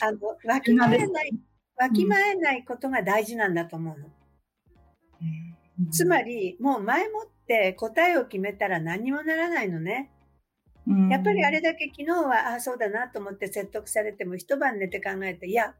[0.00, 1.32] あの、わきまえない、
[1.76, 4.08] わきまえないことが大事なんだと思うの。
[5.90, 10.10] つまり、もう前もって答えを決めたら何にもならないのね。
[11.10, 15.74] やっぱりあれだけ昨日は、ああ、そうだなと思って説得されても一晩寝て考えて、いや、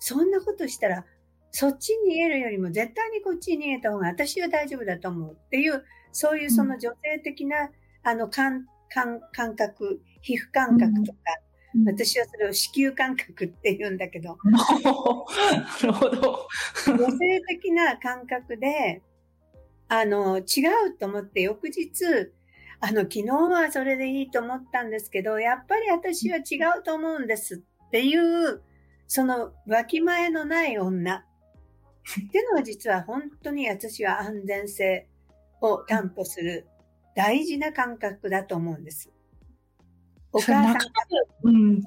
[0.00, 1.04] そんなことしたら、
[1.52, 7.70] そっちに逃げるよりも絶対にこっちに逃げた方が私は大丈夫だと思うっていう、そういうその女性的な、
[8.02, 11.18] あの感、感、感覚、皮膚感覚とか、
[11.86, 14.36] 私はそれを子宮感覚って言うんだけど。
[14.44, 14.58] な
[15.82, 16.48] るほど。
[16.86, 19.02] 女性的な感覚で、
[19.92, 20.42] あの、違
[20.88, 22.32] うと思って翌日、
[22.78, 28.62] あの、昨日はそれでいいと思ったんですけど、やっぱり私は違うと思うんですっていう、
[29.08, 31.16] その、わきまえのない女。
[31.16, 35.08] っていうのは実は本当に私は安全性
[35.60, 36.68] を担保する
[37.16, 39.10] 大事な感覚だと思うんです。
[40.32, 40.78] お母さん
[41.42, 41.82] うん、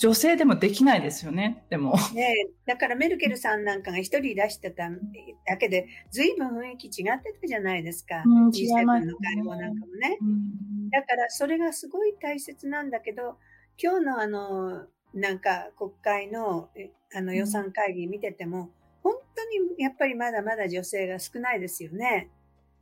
[0.00, 1.94] 女性でもできないですよね、でも。
[2.14, 2.34] ね
[2.66, 8.22] だからメルケルさんなんかが一人出してただけで、随分雰囲気違ってたじゃないですか。
[8.26, 10.90] うん、G7 の会合なんかもね、うん。
[10.90, 13.38] だからそれがすごい大切なんだけど、
[13.80, 16.70] 今日のあの、なんか国会の
[17.14, 18.70] あの予算会議見てても、
[19.02, 22.30] 本当にやっぱりまだまだ女性が少ないですよね。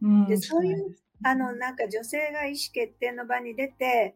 [0.01, 4.15] うん、でそういう、あの、なんか女性が意思決定の場に出て、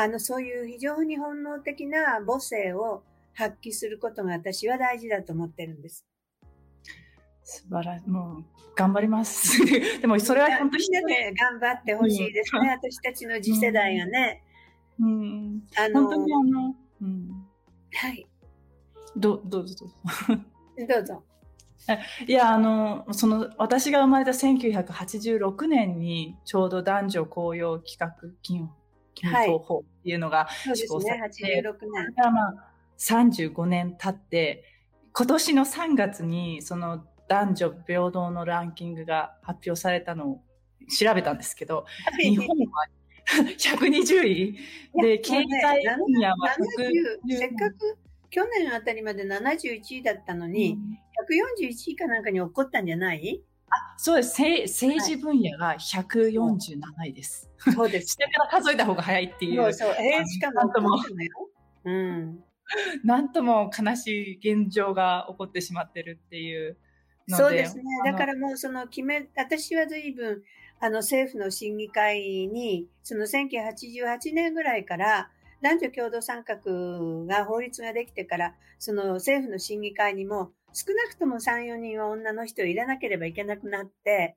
[0.00, 3.02] あの、そういう非常に本能的な母性を
[3.34, 6.06] 発揮することが私は大事だと思ってるんです。
[7.42, 8.08] 素晴らしい。
[8.08, 8.44] もう、
[8.76, 9.58] 頑張ります。
[10.00, 12.60] でも、それは本当にね、頑張ってほしいですね。
[12.60, 14.44] うん、私たちの次世代がね。
[15.00, 15.62] うん。
[15.76, 17.28] あの、本当にあの、うん。
[17.92, 18.24] はい。
[19.16, 19.94] ど、どうぞどうぞ。
[20.94, 21.24] どうぞ。
[22.24, 28.70] いや、あの、その、私が生まれた1986年に、ちょうど男女公用企画金
[29.20, 32.32] 金法法っていうのが施行されて、はい、ね、86年。
[32.32, 34.64] まあ、35年経って、
[35.12, 40.42] 今年の3月に、その男女平等のランキングが発表されたのを
[40.98, 42.86] 調べたんですけど、はい、日本は
[43.58, 44.58] 120位。
[44.94, 46.56] で、経済分野は
[47.28, 47.98] せっかく
[48.30, 50.98] 去年あたりまで71位だったのに、うん、
[51.68, 54.42] 141位かなんかに起こったんじゃないあそうです。
[54.62, 57.50] 政治分野が147位です。
[57.74, 58.12] そうです。
[58.12, 59.56] 下から数えた方が早いっていう。
[59.56, 59.90] そうそう。
[59.98, 60.90] えー、しかも、なんとも、
[61.84, 62.44] うん。
[63.04, 66.76] なんとも悲しい現状が起こってしまってるっていう
[67.28, 67.84] そうですね。
[68.04, 70.42] だからもうその決め、私は随分、
[70.80, 76.56] あの政府の審議会に、その1988年ぐらいから、男女共同参画
[77.26, 84.36] が法律ができてから、その政府の審議会にも少なくとも3、4人は女の人を入れなければいけなくなって、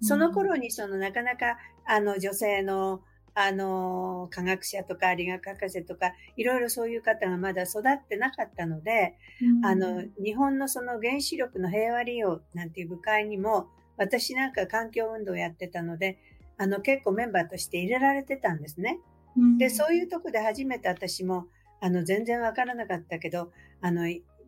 [0.00, 3.00] その頃にそのなかなかあの女性の
[3.40, 16.18] あの、科学者とか理学博士とか、いろいろそういう方がまだ育ってなかったので、うん、あの、日本のその原子力の平和利用なんていう部会にも、私なんか環境運動をやってたので、
[16.56, 18.98] あの、結構メンバーとして入れられてたんですね。
[19.36, 21.46] うん、で、そういうとこで初めて私も、
[21.80, 24.02] あの、全然わからなかったけど、あの、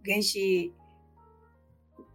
[0.04, 0.74] 原子、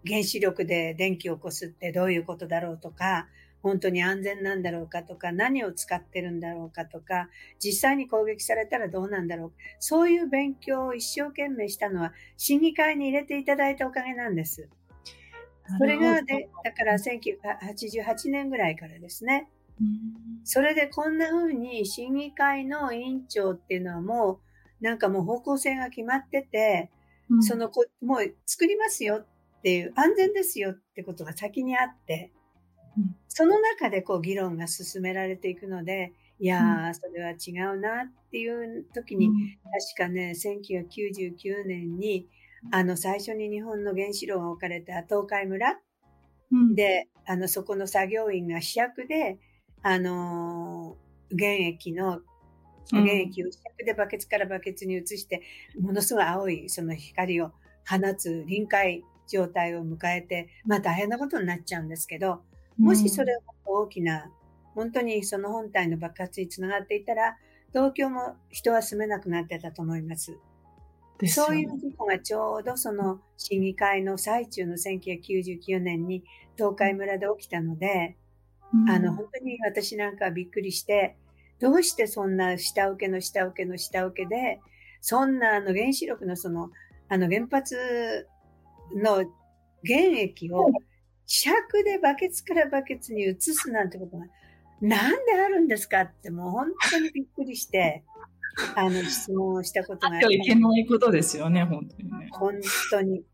[0.07, 3.27] 原子力で電気を起こすってどういうことだろうとか、
[3.65, 14.69] 本当に安全なんだろうかとか、何を使ってるんだろうかとか、実際に攻撃されたらどうなんだろうそういう勉強を一生懸命したのは、審議会に入れていただいたおかげなんです。
[15.79, 19.49] それがで、だから1988年ぐらいからですね。
[20.43, 24.41] それでこんな風に審議会の委員長っていうのはも
[24.81, 26.91] う、なんかもう方向性が決まってて、
[27.41, 29.25] そのこ、もう作りますよ
[29.65, 32.31] っていう、安全ですよってことが先にあって、
[33.27, 39.31] その中でこう議論が進められていくので、いやー、それは違うなっていう時に、
[39.97, 42.27] 確かね、1999年に、
[42.71, 45.79] あの、最初に日本の原子炉が置かれた東海村
[46.75, 49.39] で、あの、そこの作業員が主役で、
[49.81, 52.19] あのー、原液の、
[52.91, 55.41] 原液を主役でバケツからバケツに移して、
[55.81, 57.51] ものすごい青いその光を
[57.87, 62.41] 放つ臨界状態を迎えて、まあ大変なことになっちゃうんですけど、
[62.77, 64.31] もしそれが大きな、
[64.73, 67.37] 本当にその本体の爆発につながっていたら、
[67.73, 70.37] 東京も人は住めなくなってたと思います。
[71.27, 76.23] そういう事故がちょうどその審議会の最中の1999年に
[76.57, 78.17] 東海村で起きたので、
[78.73, 81.15] うん、あの、本当に私なんかびっくりして、
[81.59, 84.59] どうしてそんな下請けの下請けの下請けで、
[84.99, 86.69] そんなあの原子力のその、
[87.07, 88.27] あの原発
[88.93, 89.25] の
[89.85, 90.67] 原液を
[91.25, 94.25] 尺でバケツからバケツに移すなんてことが、
[94.81, 98.03] なんであるんですかってもう本当にびっくりして、
[98.75, 100.35] あの、質問をしたことがあって。
[100.35, 102.29] いけないことですよね、本当にね。
[102.31, 102.53] 本
[102.91, 103.25] 当に。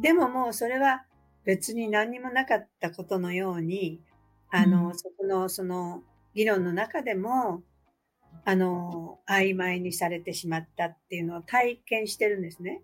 [0.00, 1.04] でももうそれは
[1.44, 4.00] 別に何にもなかったことのように、
[4.50, 6.02] あの、うん、そこの、その、
[6.34, 7.62] 議論の中でも、
[8.44, 12.82] あの、曖昧にされてしまったっていうのを体験してるんですね。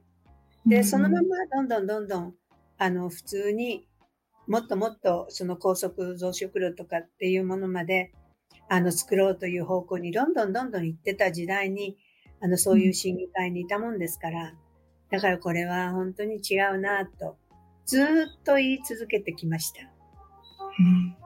[0.67, 2.35] で、そのままどんどんどんどん、
[2.79, 3.87] あの、普通に
[4.47, 8.13] もっともっとその高速増殖炉とかっていうものまで、
[8.69, 11.97] あの、作ろうという方向にどんどんどんどん行ってた時代に、
[12.41, 14.55] あの、そういう審議会にいたもんですから、
[15.11, 17.37] だからこれは本当に違うなと、
[17.85, 19.83] ずっと言い続けてきました。
[19.83, 21.17] うん、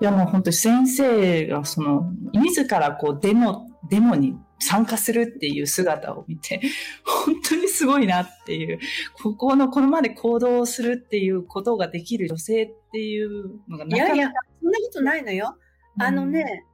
[0.00, 6.60] いやもう本当に先生がその、自らこうデモ、デモに参加するっていう姿を見て、
[7.04, 8.78] 本当にすごいなっていう、
[9.22, 14.06] ここの、このまで行動するっていうことができる女性っていうのがなかなか。
[14.06, 15.56] いやいや、そんなことないのよ。
[15.98, 16.64] あのね、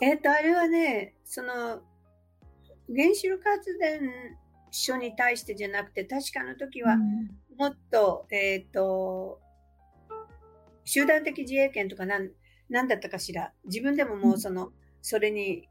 [0.00, 1.82] うん、えっ、ー、と、あれはね、その、
[2.88, 4.00] 原子力発電
[4.70, 6.96] 所に対してじゃなくて、確かの時は、
[7.58, 9.40] もっと、うん、えっ、ー、と、
[10.84, 12.30] 集団的自衛権とかなん、
[12.70, 13.52] なんだったかしら。
[13.64, 15.68] 自分でももうその、それに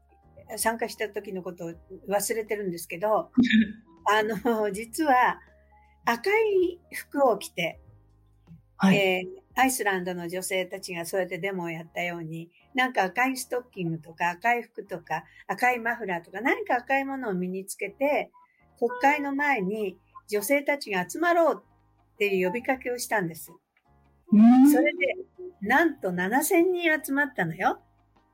[0.56, 1.72] 参加した時のことを
[2.08, 3.30] 忘れてるんですけど、
[4.04, 5.40] あの、実は
[6.04, 7.80] 赤い服を着て、
[8.76, 18.30] はい、えー、アイスランドの女性たちがそうやってデモをやったように、なんか赤いストッキングとか赤い服とか赤いマフラーとか何か赤いものを身につけて、
[18.78, 21.62] 国会の前に女性たちが集まろう
[22.14, 23.52] っていう呼びかけをしたんです。
[24.72, 25.16] それで、
[25.62, 27.80] なんと7000人集まったのよ。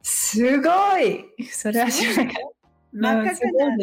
[0.03, 2.63] すごいそれは知らなかった。
[2.93, 3.77] 真っ赤な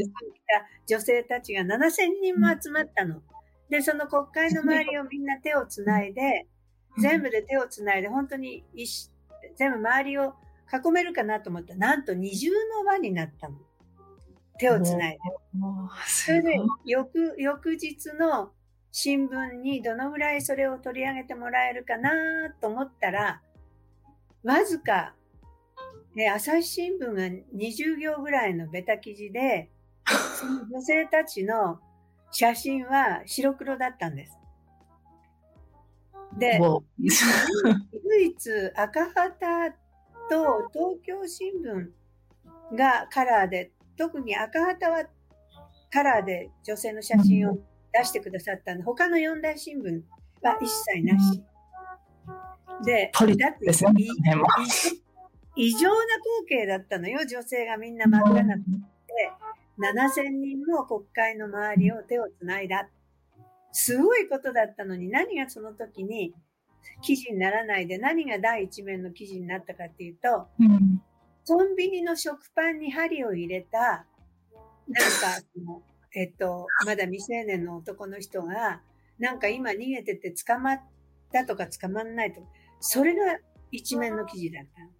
[0.86, 3.21] 女性たちが7000人も集まったの。
[3.69, 6.47] で、その国会の周りをみんな手をつないで、
[6.97, 8.63] 全部で手をつないで、本当に
[9.55, 10.34] 全部周りを
[10.86, 13.58] 囲めるかなと思ったら、なんと二重の輪になったの。
[14.60, 15.19] 手をつないで。
[16.08, 18.51] それで、翌、翌日の
[18.91, 22.12] 新聞にどのぐらいそれを取り上げてもらえるかな
[22.60, 23.41] と思ったら、
[24.43, 25.13] わずか、
[26.27, 27.23] 朝日新聞が
[27.55, 29.69] 20行ぐらいのベタ記事で、
[30.36, 31.79] その女性たちの
[32.32, 34.38] 写真は白黒だったんです。
[36.38, 36.60] で、
[36.99, 39.71] 唯一赤旗
[40.29, 45.05] と東京新聞がカラーで、特に赤旗は
[45.91, 47.58] カラーで女性の写真を
[47.93, 50.01] 出してくださったんで、他の四大新聞
[50.41, 51.43] は一切なし。
[52.86, 53.73] で、だって
[55.59, 55.95] 異常な
[56.45, 58.69] 光景だったのよ、女性がみんな真っ赤なくて。
[59.77, 62.89] 7000人も国会の周りを手をつないだ。
[63.71, 66.33] すごいことだったのに、何がその時に
[67.01, 71.01] 記事にならないで、何が第一面の記事になったかっていうと、うん、
[71.45, 74.05] コンビニの食パンに針を入れた、なんか、
[76.15, 78.81] えっと、まだ未成年の男の人が、
[79.17, 80.81] なんか今逃げてて捕まっ
[81.33, 82.47] たとか捕まんないとか、
[82.79, 83.39] それが
[83.71, 84.98] 一面の記事だった。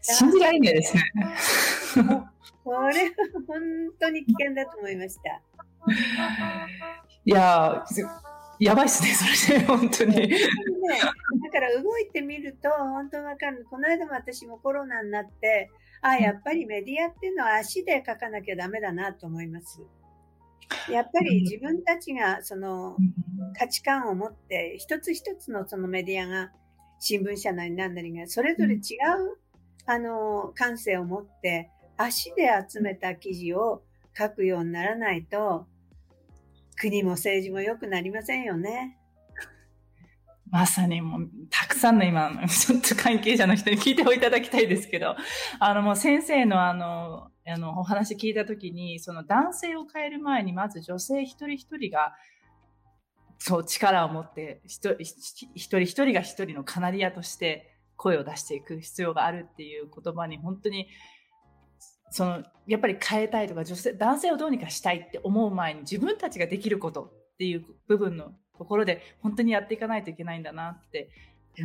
[0.00, 1.02] 信じられないですね。
[2.64, 2.92] これは
[3.46, 3.60] 本
[4.00, 5.42] 当に危険だと思いました。
[7.24, 7.84] いや
[8.58, 10.14] やばいっすね、それで、本当に。
[10.14, 13.66] ね、だから動いてみると、本当わかる。
[13.68, 15.68] この間も私もコロナになって、
[16.00, 19.82] あ、やっぱりメディアっていうのは足で書かなきゃダメだなと思います。
[20.88, 22.96] やっぱり自分たちがその
[23.58, 26.52] 価値観を持って、一つ一つのそのメディアが、
[27.04, 28.80] 新聞社なり何なりが、それぞれ違う、
[29.86, 33.82] あの、感性を持って、足で集めた記事を
[34.16, 35.66] 書くようにならないと、
[36.76, 38.98] 国も政治も良くなりませんよね。
[40.48, 45.16] まさにもう、たくさんの今、ちょっと関係者の人に聞いていただきたいですけど、
[45.58, 52.14] あのもう先生のあの、あの、お話聞いたときに、その男性を変える前に、まず女性一人一人が、
[53.44, 55.02] そう、力を持って、一人
[55.56, 60.86] 一人が一人のカナリアとして声を出していく必要があるっていう言葉に、本当に
[62.12, 71.10] その、やっぱり変えたいとか、女性、男性をどうにかしたいって思う前に自分たちができることっていう部分のところで本当にやっていかないといけないんだなって。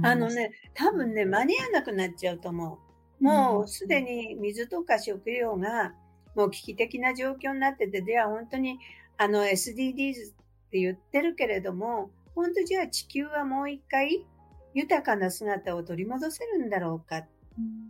[0.02, 2.80] あのね、多分ね、間に合わなくなっちゃうと思
[3.20, 3.24] う。
[3.24, 5.94] もうすでに水とか食料が
[6.36, 8.80] もう危機的な状況になってて、では本当に
[9.18, 10.34] あの SDGs
[10.78, 14.26] って言ってるけれども、本当じゃあ地球はもう一回
[14.76, 17.28] 豊かな姿を取り戻せるんだろうかっ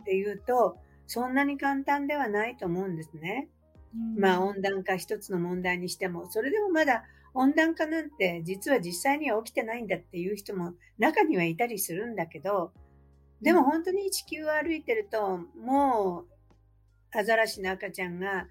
[0.06, 3.48] ていうと、そんなに簡単ではないと思うんですね。
[3.94, 12.72] うん、まあ温暖化一つの問題にしても、それでもまだ温暖化なんて実は実際には起きてないんだっていう人も中にはいたりするんだけど、
[13.42, 18.46] でも本当に地球を歩いてると、もうアザラシの赤ちゃんが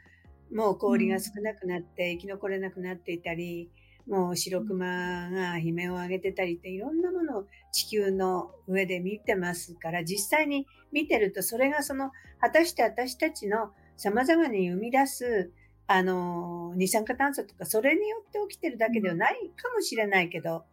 [0.53, 3.71] もう氷が少なくなって生き残れなくなっていたり、
[4.07, 15.51] もう白熊が悲鳴を上げてたりっていろんなものを地球の上で見てますから、実際に見てるとそれがその、果たして私たちの様々に生み出す、
[15.87, 20.65] あの、二酸化炭素とか、それによって起きてるだけではないかもしれないけど、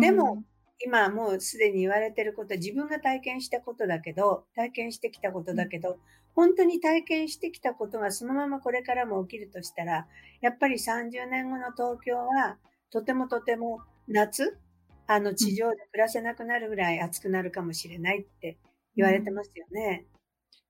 [0.00, 0.42] でも、
[0.84, 5.98] 今もうすでに言われてることは自分が体験したことだけど、体験してきたことだけど、
[6.34, 10.06] 本当に体験してきたことがそのままこれからも起きるとしたら、
[10.40, 12.56] やっぱり30年後の東京は、
[12.90, 14.58] とてもとても夏、
[15.06, 18.56] あの地上で暮らせなくなるぐらい暑くなるかもしれないって
[18.96, 20.06] 言われてますよね。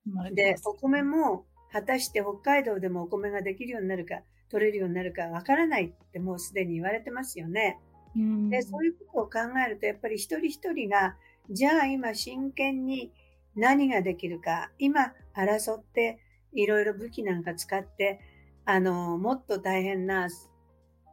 [0.07, 4.21] うん、で、お米も果たして北海道でもお米ができるようになるか、
[4.51, 7.79] 取れるようになるかわからないってもうすでに言われてますよね。
[8.17, 11.17] うん、で、そういうことを考えると、やっぱり一人一人が、
[11.51, 13.13] じゃあ今真剣に
[13.57, 16.19] 何ができるか、今争って
[16.53, 18.21] いろいろ武器なんか使って、
[18.65, 20.29] あの、もっと大変な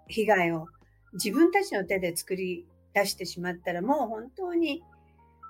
[0.08, 0.68] 被害を
[1.14, 4.84] 自分たちの手で作り出してしまったら、もう本当に、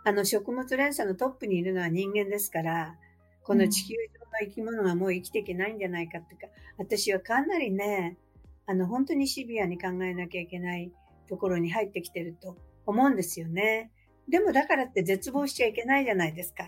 [0.05, 2.95] あの、食物連鎖のトップにいるのは人間ですから、
[3.43, 8.17] この地球上の生き物がもう生きていけないんじゃないかっていうか、私はかなりね、
[8.65, 10.91] あの、本当にシビアに考えなきゃいけない
[11.27, 13.91] ところに入ってきてると思うんですよね。
[14.29, 16.65] でもだからって絶望しちゃいけないじゃないですか。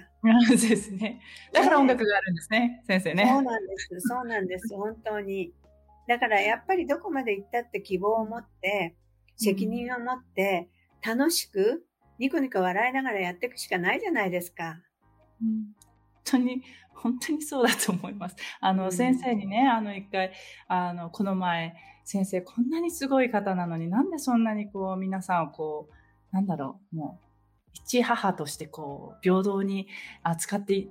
[0.48, 1.22] そうですね。
[1.54, 3.26] だから音楽があるんですね、先生ね。
[3.28, 4.00] そうなんです。
[4.00, 4.76] そうなんです。
[4.76, 5.54] 本当に。
[6.08, 8.96] だからやっぱりどこまで行ったって希望を持って、
[9.38, 10.70] 責任を持って、
[11.06, 11.86] 楽しく、
[12.20, 14.80] ニコニコ笑いながらやっていくしかないじゃないですか。
[15.42, 18.36] うん、本当に、本当にそうだと思います。
[18.60, 20.32] あの、うん、先生にね、あの、一回、
[20.68, 27.31] あの、この前、先生、こんなにすごい方なのになんでそんなにこう、皆さんをこう、なんだろう、もう、
[27.74, 29.88] 一母としてこう、平等に
[30.24, 30.88] 扱って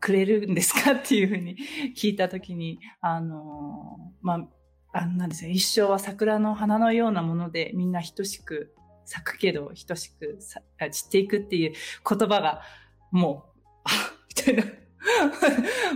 [0.00, 1.56] くれるんですかっていうふうに
[1.96, 4.46] 聞いたときに、あの、ま
[4.92, 8.74] あ、あなんですね、一生は桜の花のようなものでみんな等しく
[9.04, 11.72] 咲くけど、等しく散っていくっていう
[12.08, 12.62] 言葉が、
[13.10, 13.90] もう、あ
[14.28, 14.64] みたいな。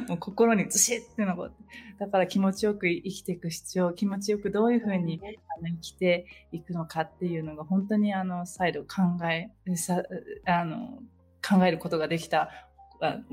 [0.09, 1.55] もう心にずしって残って。
[1.99, 5.21] だから気持ちよく生きていく必要、気持ちよくどういうふうに
[5.67, 10.03] 生きていくのかっていうのが本当にあの、再度考え、さ
[10.47, 11.01] あの、
[11.47, 12.51] 考えることができた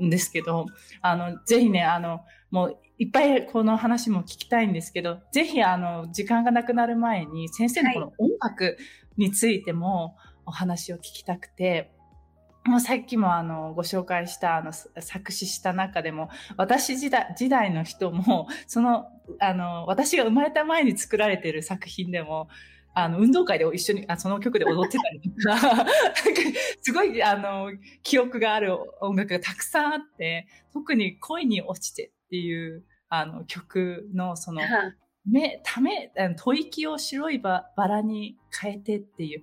[0.00, 0.66] んですけど、
[1.02, 2.20] あの、ぜひね、あの、
[2.50, 8.78] もういっぱいこの話も聞きたいんですけど、ぜひあの、時間がなくなる前に先生のこの音楽
[9.16, 10.16] についても
[10.46, 11.92] お話を聞きたくて、
[12.66, 19.06] もうさっきもあの、ご紹介したあの、作詞した中でも、私時代、時代の人も、 その、
[19.38, 22.48] あの、私が生まれた前に作られている作品でも、
[22.94, 25.86] あの、運動会で一緒に、あその曲で踊ってたりとか、
[26.80, 27.70] すごい、あの、
[28.02, 34.62] 記憶がある音楽がたくさんあって、特に恋に落ちてっていう、あの、曲の、その、
[35.26, 39.42] 目、ため、吐息を白いバラに変えてっていう、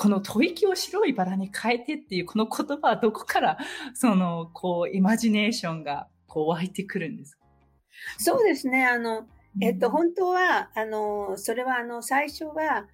[0.00, 3.58] この吐息を白いバラに変えてっていうこの言葉はどこから
[3.92, 7.44] そのこうイマジネーションがこう湧いてくるんですか？
[8.18, 8.86] そうですね。
[8.86, 9.26] あの、
[9.60, 12.86] えっと、本当は、あの、それはあの、最初は、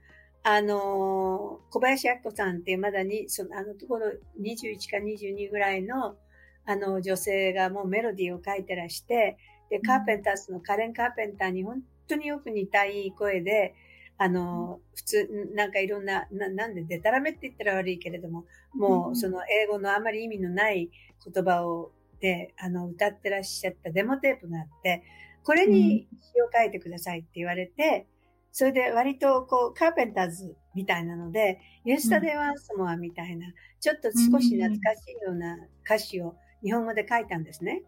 [0.43, 4.07] あの、小林明子さんってまだに、その、あのところ
[4.41, 6.17] 21か22ぐらいの、
[6.65, 9.37] あの、女性がもうメロディーを書いてらして、
[9.71, 13.75] で、カーペンターズのカレン・カーペンターに本当によく似たいい声で、
[14.19, 20.91] あの、普通、なんかいろんな、ななんで、でたらめって言ったら悪いけれども、もう、その英語のあまり意味のない
[21.25, 25.03] 言葉を、で、あの、歌ってらっしゃったデモテープがあって、
[25.45, 28.07] これに詩を書いてくださいって言われて、
[28.53, 33.47] それで割とこう、カーペンターズみたいなので、イエスタデーワンスモアみたいな、
[33.81, 37.83] ちょっと少し懐かしいような歌詞を日本語で書いたんですね。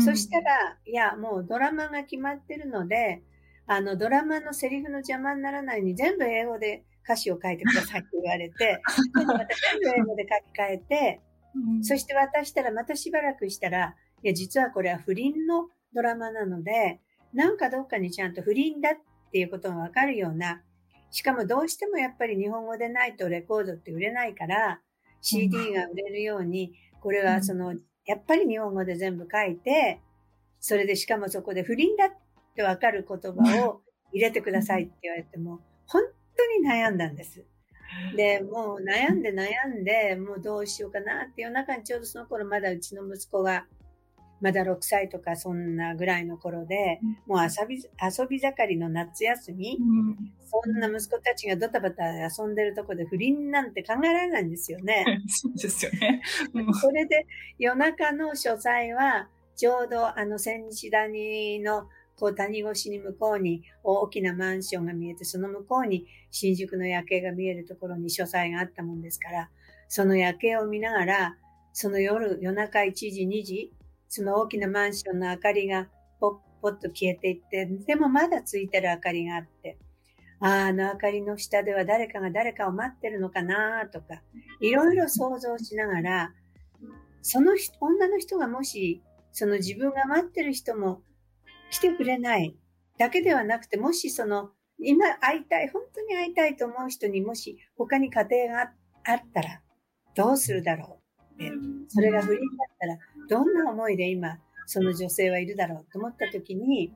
[0.00, 3.22] そしたら、いや、もうドラマが決まってるので、
[3.66, 8.80] あの、ドラマのセリフの邪魔にならないように全部英語で歌詞を書いてくださいって言われて、
[9.12, 11.20] また全部英語で書き換えて、
[11.82, 17.00] そして渡したらまたしばらくしたら、いや、実はこれは不倫のドラマなので、
[17.32, 18.94] なんかどっかにちゃんと不倫だっ
[19.30, 20.62] ていうことがわかるような、
[21.10, 24.80] しかもどうしてもやっぱり日本語でないとレコードって売れないから、
[25.20, 30.00] CD が売れるように、これはその、やっぱり日本語で全部書いて、
[30.60, 32.08] それでしかもそこで不倫だっ
[32.54, 33.80] ってわかる言葉を
[34.12, 36.04] 入れてくださいって言われても、本
[36.36, 37.44] 当に悩んだんです。
[38.16, 43.66] で、もう悩んで悩んで、もうどうしようかなっていう中にちょうどその頃まだうちの息子が
[44.40, 49.78] まだ6歳とかそんなぐらいの頃で、もう遊び、遊び盛りの夏休み、
[50.44, 55.04] そんな息子たちがドタバタ遊んでるとこで不倫なんて考えられないんですよね。
[55.26, 56.22] そうですよね。
[56.80, 57.26] それで
[57.58, 61.88] 夜中の書斎は、ちょうどあの千日谷の
[62.18, 69.50] こう谷越しに向こうに大きなマンションが見えて、その向こうに新宿の夜景が見えるところに書斎があったもんですから、
[69.88, 71.36] その夜景を見ながら、
[71.72, 73.72] その夜、夜中1時、2時、
[74.08, 75.88] その大きなマンションの明かりが
[76.20, 79.76] ポッポッと消えていって、でもまだついてる明かりがあって、
[80.40, 84.22] ああ、あの明かりの下では誰かが誰かを待ってるのかなとか、
[84.60, 86.32] いろいろ想像しながら、
[87.22, 89.02] その女の人がもし、
[89.32, 91.02] その自分が待ってる人も
[91.74, 92.56] 来てくれない。
[92.98, 98.72] だけではなくて、もしその、今会いたい、本当に会いたいと思う人にもし他に家庭が
[99.04, 99.60] あったら、
[100.14, 101.34] どうするだろう。
[101.34, 101.52] って、
[101.88, 102.98] それが不倫だったら、
[103.28, 106.94] どんな思いで今、その女性はいるだろうと思った時に、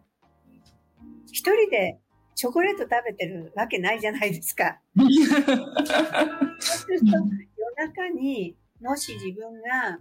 [1.27, 1.99] 一人で
[2.37, 4.81] チョコレート食べてるわけないじゃないですか。
[4.97, 9.99] そうすると、夜中にもし自分が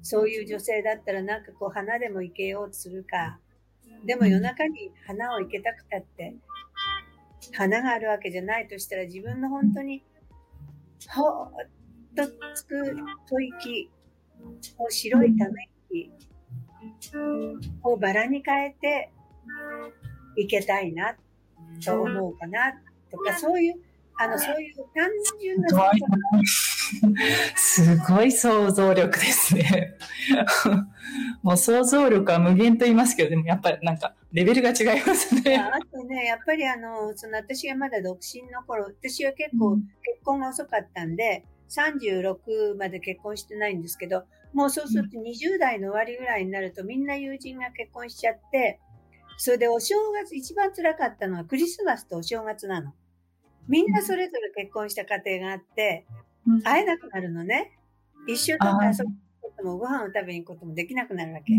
[0.00, 3.38] そういう女性だったらなんかこう花でも生けようとするか、
[4.04, 6.34] でも夜中に花を生けたくたって、
[7.52, 10.04] 花があるわけじゃないとしたら自分の本当に、
[11.10, 12.96] ほーっとつく
[13.28, 13.90] 吐息
[14.78, 16.14] を白いため息
[17.82, 19.10] をバラに変えて
[20.36, 21.16] いけたいな
[21.84, 22.72] と思うかな
[23.10, 23.74] とか、そういう、
[24.18, 25.08] あの、そういう単
[25.40, 25.68] 純な。
[27.56, 29.96] すごい想像力ですね。
[31.42, 35.56] もう想像力は無限と言いますけど、でもやっぱりなんかレベルが違いますね。
[35.56, 39.84] あとね、やっぱりあの、その私がまだ独身の頃、私は結構結
[40.24, 48.80] 婚が遅かったんで、36まで結婚してないんですけど、もうそうすると20代の終わりぐらいになるとみんな友人が結婚しちゃって、
[49.36, 52.92] それでお正月、一番辛かったのはクリスマスとお正月なの。
[53.66, 56.06] みんなそれぞれ結婚した家庭があって、
[56.62, 57.78] 会えなくなるのね。
[58.26, 61.52] 一緒に遊ぶこともご飯を食べに行くこともできなくなるわけ。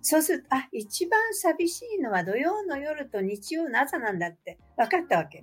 [0.00, 5.40] そうすると、あ、一番寂しいのは土曜の夜と日曜の朝なんだって分かったわけ。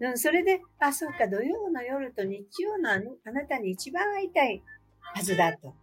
[0.00, 2.98] うん、それで、あ、そうか、土曜の夜と日曜のあ
[3.30, 4.62] なたに一番会いたい
[4.98, 5.74] はずだと。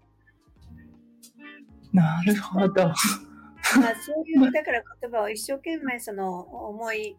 [1.94, 2.84] なるほど。
[3.80, 7.16] まあ、そういう、だから言葉を一生懸命その思い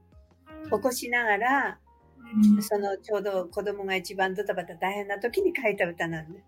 [0.64, 1.89] 起こしながら、うん、
[2.60, 6.40] そのちょうど子供が一番ドタバタ大変な時に書いた歌なんで。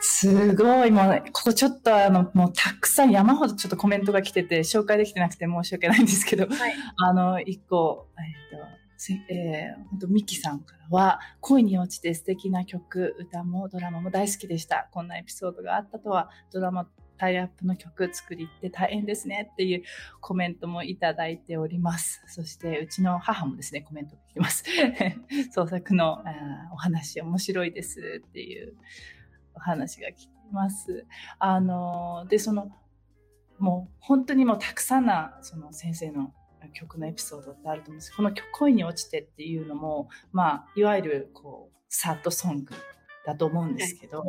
[0.00, 14.88] すごい、もう、ここちょっとあの、もうたくさん山ほどちょっとコメントが来てて、紹介できてなくて申し訳ないんですけど、はい、あの、一個、えっ、と、えー、本当ミキさんからは、恋に落ちて素敵な曲、歌もドラマも大好きでした。
[14.92, 16.88] こんなエピソードがあったとは、ドラマ
[17.18, 19.82] タイアップの曲作りって大変ですねっていう
[20.20, 22.22] コメントもいただいております。
[22.28, 24.64] そして、うちの母もですね、コメントが来てます。
[25.52, 26.22] 創作の
[26.72, 28.76] お話面白いですっていう
[29.54, 31.06] お話が来てます。
[31.38, 32.70] あの、で、その、
[33.58, 36.32] もう本当にもうたくさんな、その先生の
[36.72, 42.74] 曲のエピソードってあると思うんですこの恋に落ちてっていうのも、まあ、いわゆる、こう、サッドソング
[43.26, 44.22] だと思うんですけど、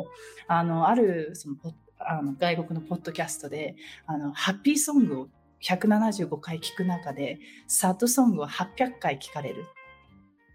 [0.46, 1.56] あの、ある、その、
[2.00, 3.76] あの外国のポッドキャストで、
[4.06, 5.28] あの、ハッピーソングを
[5.62, 9.66] 175回聞く中で、サッドソングを800回聞かれる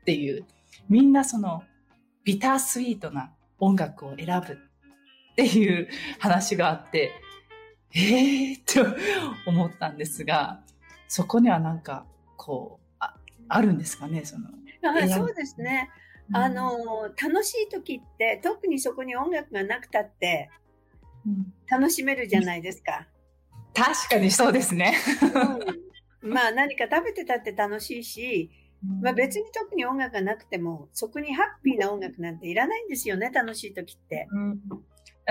[0.01, 0.45] っていう、
[0.89, 1.63] みんなその、
[2.23, 5.87] ビタースイートな音楽を選ぶっていう
[6.19, 7.11] 話があって、
[7.93, 8.81] ええー、って
[9.45, 10.61] 思ったんですが、
[11.07, 13.15] そこにはなんか、こう、あ
[13.47, 14.49] あるんですかね、その。
[15.07, 15.89] そうですね。
[16.33, 20.49] あの、楽しい時って、特にそこに音楽がなくたって、
[21.69, 23.07] 楽しめるじゃないですか。
[23.73, 24.95] 確かにそうですね。
[26.23, 28.49] うん、まあ何か食べてたって楽しいし、
[29.01, 34.27] まあ別に特に音楽がなくても、そこにハッピーな音楽なんていらないんですよね、楽しい時って。
[34.31, 34.59] うん、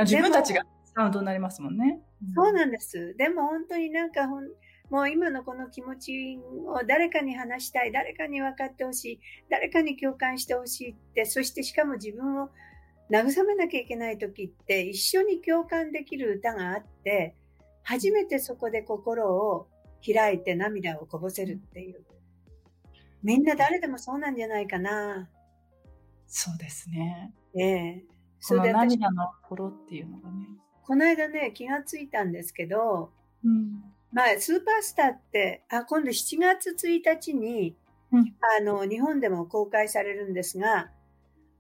[0.00, 0.62] 自分たちが
[0.94, 2.00] サウンドになりますもんね。
[2.34, 3.14] そうなんです。
[3.16, 4.44] でも本当になんかほん、
[4.90, 12.50] もう今のこの気持ちを誰かに話したい、誰かに分かってほしい、誰かに共感してほしいって、そしてしかも自分を
[13.10, 17.36] 慰めなきゃいけない時って一緒に共感できる歌があって、
[17.82, 19.68] 初めてそこで心を
[20.04, 22.04] 開いて涙をこぼせるっていう。
[23.22, 25.28] みんな誰でもそうなんじゃないかな。
[26.26, 27.32] そうですね。
[27.56, 28.04] ええ
[28.40, 30.46] それで涙の頃っていうのがね。
[30.82, 33.10] この間ね、気がついたんですけど、
[33.42, 33.82] うん、
[34.12, 37.74] まあ、スーパースターって、あ、今度7月1日に、
[38.12, 40.90] うん、あの、日本でも公開されるんですが、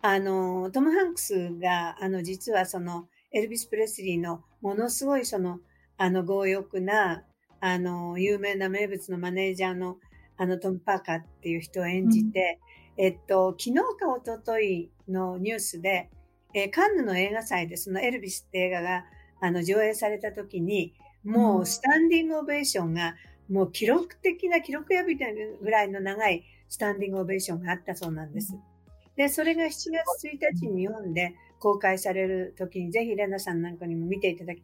[0.06, 5.60] あの、トム・ハンクスが、あの、実はその、エルビス・プレスリーのものすごいその、
[5.96, 7.24] あの、強欲な、
[7.58, 9.96] あの、有名な名物のマネージャーの、
[10.36, 12.60] あの、トム・パーカーっていう人を演じて、
[12.98, 16.10] うん、えっと、昨日か一昨日のニュースで、
[16.52, 19.06] えー、カンヌの映画祭でそのエルビスって映画が、
[19.40, 20.92] あの、上映された時に、
[21.24, 23.14] もうスタンディングオベーションが、
[23.48, 25.16] もう記録的な、記録破り
[25.62, 28.52] ぐらいの長いスタンディングオベーションがあったそうなんです。
[28.52, 28.73] うん
[29.16, 29.90] で、それが7月
[30.26, 34.62] 1日に日本で公開される時に、ぜひレナさんなんかにも見ていただき、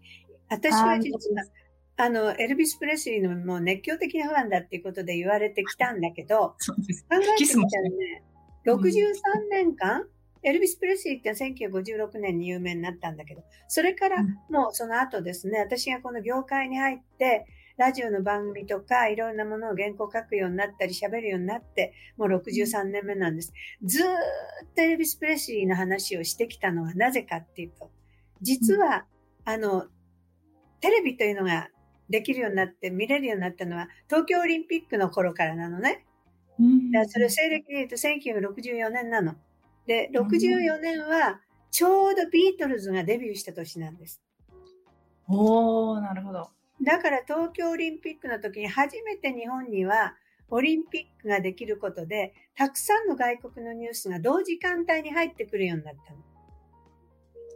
[0.49, 1.45] 私は実は、
[1.97, 8.23] あの、エルビス・プレスリーのもう熱狂的なファンだっていうことで言われてきたんだけど、考えてみたらね、
[8.67, 9.15] 63
[9.51, 10.05] 年間、
[10.43, 17.47] エルビス・プレスリーって1956年に有名になったんだけど、それからもうその後ですね、私がこの業界に入って、
[17.81, 23.55] ラジオの番組とか、いろんなものを原稿書くようになったり、喋るようになって、もう63年目なんです。
[23.83, 24.09] ずーっ
[24.77, 27.91] とエルビス・プレスリーの話をしてきたのはなぜかっていうと、
[28.43, 29.07] 実は、
[29.47, 29.87] あの、
[30.81, 31.69] テレビというのが
[32.11, 36.05] できるようになって、見れるようになったのは、東京オリンピックの頃からなのね。
[36.59, 39.37] うん、だそれ西暦で言うと1964年なの。
[39.87, 44.21] で、64年は、ちょうどビートルズがデビューした年なんです。
[45.29, 46.51] おー、なるほど。
[46.83, 50.15] だから東京オリンピックの時に初めて日本には
[50.49, 56.19] オリンピックができることで、たくさんの外国のニュースが同時間帯に入ってくるようになったの。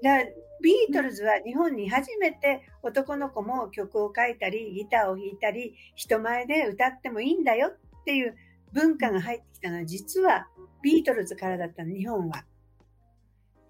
[0.02, 0.30] だから
[0.62, 8.36] ビートルズは日本に初めて男の子も曲を書いたり、ギターを弾いたり、人前で歌ってもいいんだよっていう
[8.72, 10.46] 文化が入ってきたのは実は
[10.82, 12.44] ビートルズからだったの、日本は。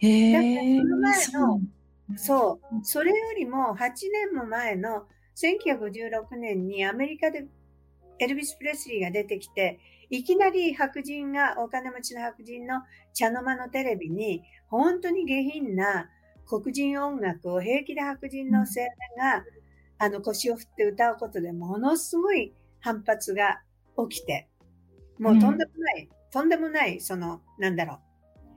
[0.01, 0.81] へー。
[0.81, 1.61] その前の、
[2.17, 7.47] そう、それよりも8年も前の1956年にアメリカで
[8.19, 9.79] エルビス・プレスリーが出てきて、
[10.11, 12.83] いきなり白人が、お金持ちの白人の
[13.13, 16.09] 茶の間のテレビに、本当に下品な
[16.47, 18.87] 黒人音楽を平気で白人の青年
[19.19, 19.45] が、
[19.99, 23.61] あの腰を振って歌うことでものすごい反発が
[24.09, 24.49] 起きて、
[25.19, 27.99] もうとんでもない、うん、とんでもない、その、なんだろう、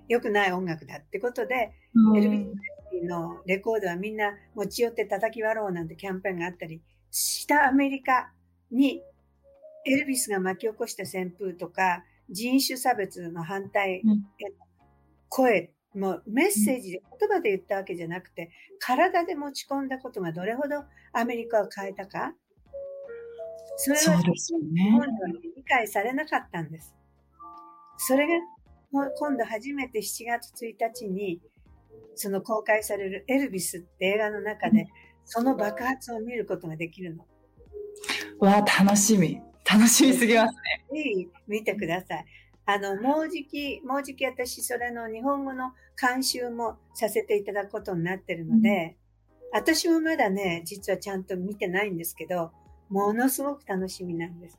[0.09, 6.81] 良くない音楽だってことで、うん、エルビス・プレのレコードはみんな持ち寄って叩き割ろうなんてキャンペーンがあったり
[7.11, 8.31] したアメリカ
[8.71, 9.01] に
[9.85, 14.17] エルビスが巻き起こした旋風とか、人種差別の反対への
[15.29, 20.83] 声、うん、もうメッセージで言葉で言ったわけじゃなくて、体で持ち込んだことがどれほど
[21.13, 22.33] アメリカを変えたか。
[23.77, 26.93] それは日本では理解されなかったんです。
[27.97, 28.33] それが
[28.91, 31.39] 今度初めて7月1日に
[32.17, 34.87] その公開されるエルビスって映画の中で
[35.25, 37.25] その爆発を見ることができるの。
[38.39, 39.41] わあ、楽しみ。
[39.69, 41.03] 楽しみすぎますね。
[41.03, 42.25] ぜひ見てください。
[42.65, 48.97] あの、もうじき、もうじき私、それの日本語の監修もさせていただくことになってるので、
[49.51, 52.51] うん、私もまだね、実はちゃんと見てないんですけど、
[52.89, 54.57] ものすごく楽しみなんです。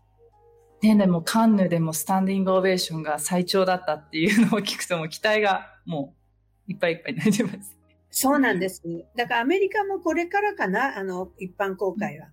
[0.82, 6.17] ね、でもカンヌでもスタンディングオベーションが最長だったっていうのを聞くともう期待がもう
[6.68, 7.76] いっぱいいっぱいになってます。
[8.10, 8.82] そうなんです。
[9.16, 12.28] だからアメリカもこれからかな、あの、一般公開は。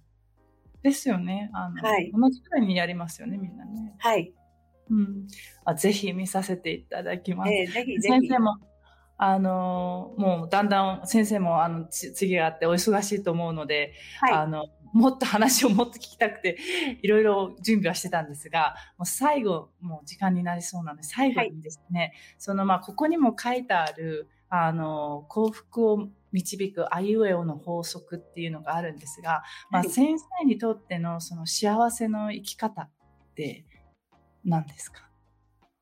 [0.83, 1.49] ですよね。
[1.53, 3.95] あの、はい、同じくらいにやりますよね、みんなね。
[3.97, 4.33] はい。
[4.89, 5.27] うん。
[5.63, 7.51] あぜひ見させていただきます。
[7.51, 8.27] えー、ぜひぜひ。
[8.27, 8.57] 先生も、
[9.17, 16.57] あの、もうだんだん先生もあの次があってお忙しいと思うので、はい、あの、もっと話をもっと聞きたくて、
[17.01, 32.89] いろいろ準備はしてたんですが、もう最後、もう時間になりそうなので、最後にですね、はい、そのまあ、ここにも書いてある、あの、幸福を導くあいうえおの法則っていうのがあるんですが、まあ、先生にとってのその幸せの生き方っ
[33.35, 33.65] て
[34.45, 35.09] 何ですか？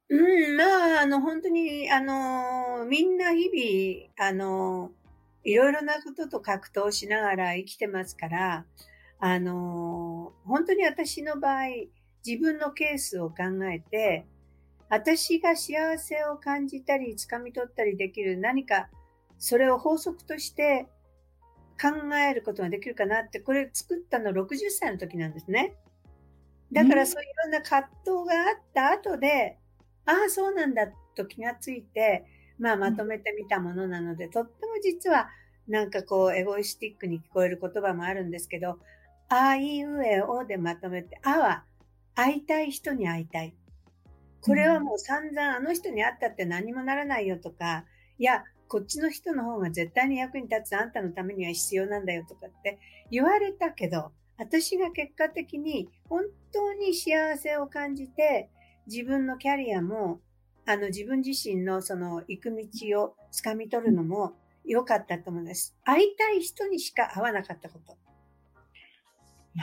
[0.09, 0.63] うん、ま
[0.99, 4.91] あ、あの、本当に、あの、みんな日々、あの、
[5.43, 8.65] いろいろなことと格闘しながら生きてますから、
[9.25, 11.67] あの、本当に私の場合、
[12.27, 14.25] 自分のケースを考えて、
[14.89, 18.89] 私が幸せを感じたり、掴み取ったりできる何か
[19.37, 20.87] それを法則として
[21.81, 25.77] 考えることができるかなって、これ作ったの60歳の時なんですね。
[26.73, 29.57] だからそういういろんな葛藤があった後で、
[30.05, 32.25] ああ、そうなんだと気がついて、
[32.59, 35.29] まあまとめてみたものなので、とっても実は
[35.69, 38.79] なんかこうエゴイスティックに聞こえる言葉もあるんですけど、
[39.29, 41.63] あいうえおでまとめて、あは
[42.15, 43.55] 会いたい人に会いたい。
[44.41, 47.85] これはもう散々あの人に会ったって何もならないよとか、
[48.17, 58.49] いや、こっちの人の方が絶対に役に立つあんたのためには必要なんだよとかって言われたけど、私が結果的に本当に幸せを感じて、
[58.87, 60.19] 自分のキャリアも、
[60.65, 64.33] あの自分自身のその行く道を掴み取るのも
[64.65, 65.75] 良かったと思います。
[65.83, 67.97] 会いたい人にしか会わなかったこと。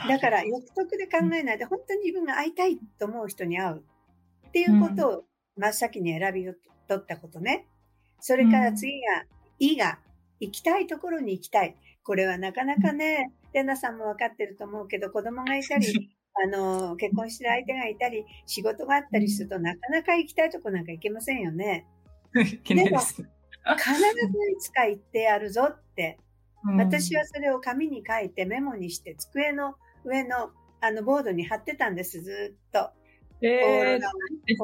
[0.07, 3.83] だから欲得で考えないで、本当に自分が会いたいと思う人に会う。
[4.47, 5.23] っていうことを
[5.57, 6.55] 真っ先に選び取
[6.95, 7.67] ったことね。
[8.19, 9.25] それから次が、
[9.59, 9.99] いが、
[10.39, 11.75] 行きたいところに行きたい。
[12.03, 15.85] これはなかなかね、レナさんも分かってると思うけど、子供がいたり、
[16.43, 21.85] あの、結婚してる相手がいたり、仕事があったりすると、なかなか行きたいとこなんか行けませんよね。
[22.33, 23.25] でも、必ず
[24.51, 26.17] いつか行ってやるぞって、
[26.63, 32.89] 私はそれを紙に書いてメモにして机の上のあのボードに貼ってたんです、ずっと。
[33.41, 33.99] えー、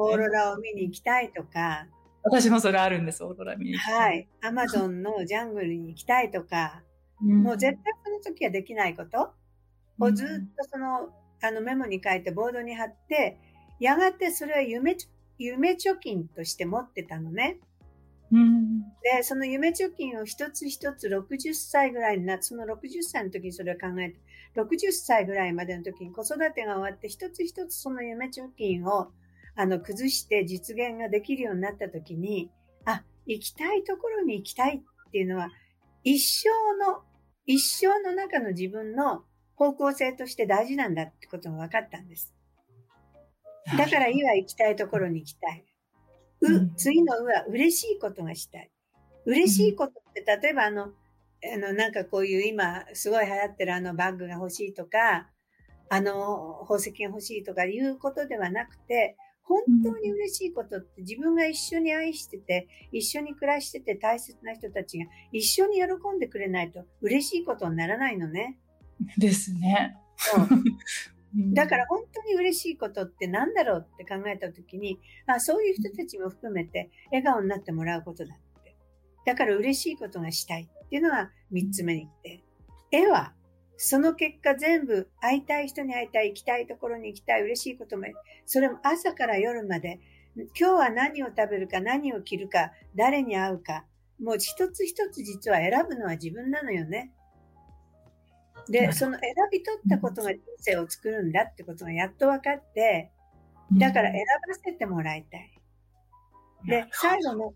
[0.00, 1.86] オーロラを見に行きたいとか、
[2.22, 4.28] 私もそれあるんです、オーロラ見にはい。
[4.42, 6.82] アマゾンのジャングルに行きたいとか、
[7.22, 9.32] うん、もう絶対その時はできないこと？
[10.00, 11.08] をずっとその、
[11.42, 13.38] あのメモに書いてボードに貼って、
[13.80, 14.96] やがてそれは夢、
[15.38, 17.58] 夢貯金として持ってたのね。
[18.30, 24.20] うん、で、その夢貯金を一つ一つ60歳ぐらいになって、その60歳の時にそれを考えて、
[24.56, 29.12] 60歳ぐらいまでの時に子育てが終わって、一つ一つその夢貯金を
[29.60, 32.48] あの、崩して実現ができるようになった時に、
[32.84, 35.50] あ、行きたいところに行きたいっていうのは、
[36.04, 36.48] 一生
[36.78, 37.02] の、
[37.44, 39.24] 一生の中の自分の
[39.56, 42.32] 方向性として大事なんだってことが分かったんです。
[43.76, 45.64] だから、いは行きたいところに行きたい。
[46.42, 48.70] う、次のうは嬉しいことがしたい。
[49.24, 55.28] 嬉しいことって、例えばあの、あの、なんかこういう今、すごい流行ってるあのバッグが欲しいとか、
[55.90, 65.84] あの、宝石が欲しいとかいうことではなくて、本当に嬉しいことって自分が一緒に愛してて、一緒に暮らしてて大切な人たちが一緒に喜
[66.14, 68.58] んでくれないと嬉しいことにならないのね。
[69.16, 69.96] ですね。
[71.34, 78.74] だから本当に嬉しいことって何だろうって考えたときに、あ、そういう人たちも含めて笑顔になってもらうことだって。
[79.26, 82.42] だから嬉しいことがしたいっていうのが三つ目に来て、
[82.90, 83.32] 絵は
[83.80, 88.04] その結果全部会いたい人に会いたい、行きたいところに行きたい、嬉しいことも、
[88.44, 90.00] それも朝から夜まで、
[90.36, 93.84] 今日は何を食べるか、何を着るか、誰に会うか、
[94.20, 97.12] もう一つ一つ実は選ぶのは自分なのよね。
[98.70, 103.10] で、その選び取ったことが人生を作るんだってことがやっと分かって、
[103.72, 105.50] だから選ばせてもらいたい。
[106.66, 107.54] で、最後の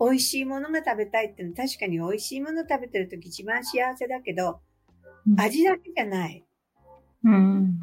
[0.00, 4.60] 美味しいものが食べたいっていうのは確かに美味しいもの食べてるとき一番幸せだけど、
[5.36, 6.44] 味だけじゃない。
[7.22, 7.78] うん、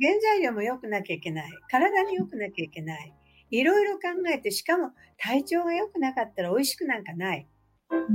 [0.00, 1.50] 原材料も良くなきゃいけない。
[1.70, 3.12] 体に良くなきゃいけない。
[3.50, 7.46] いろいろ考えて、しかも体調が良くなかったら美味しくなんかない。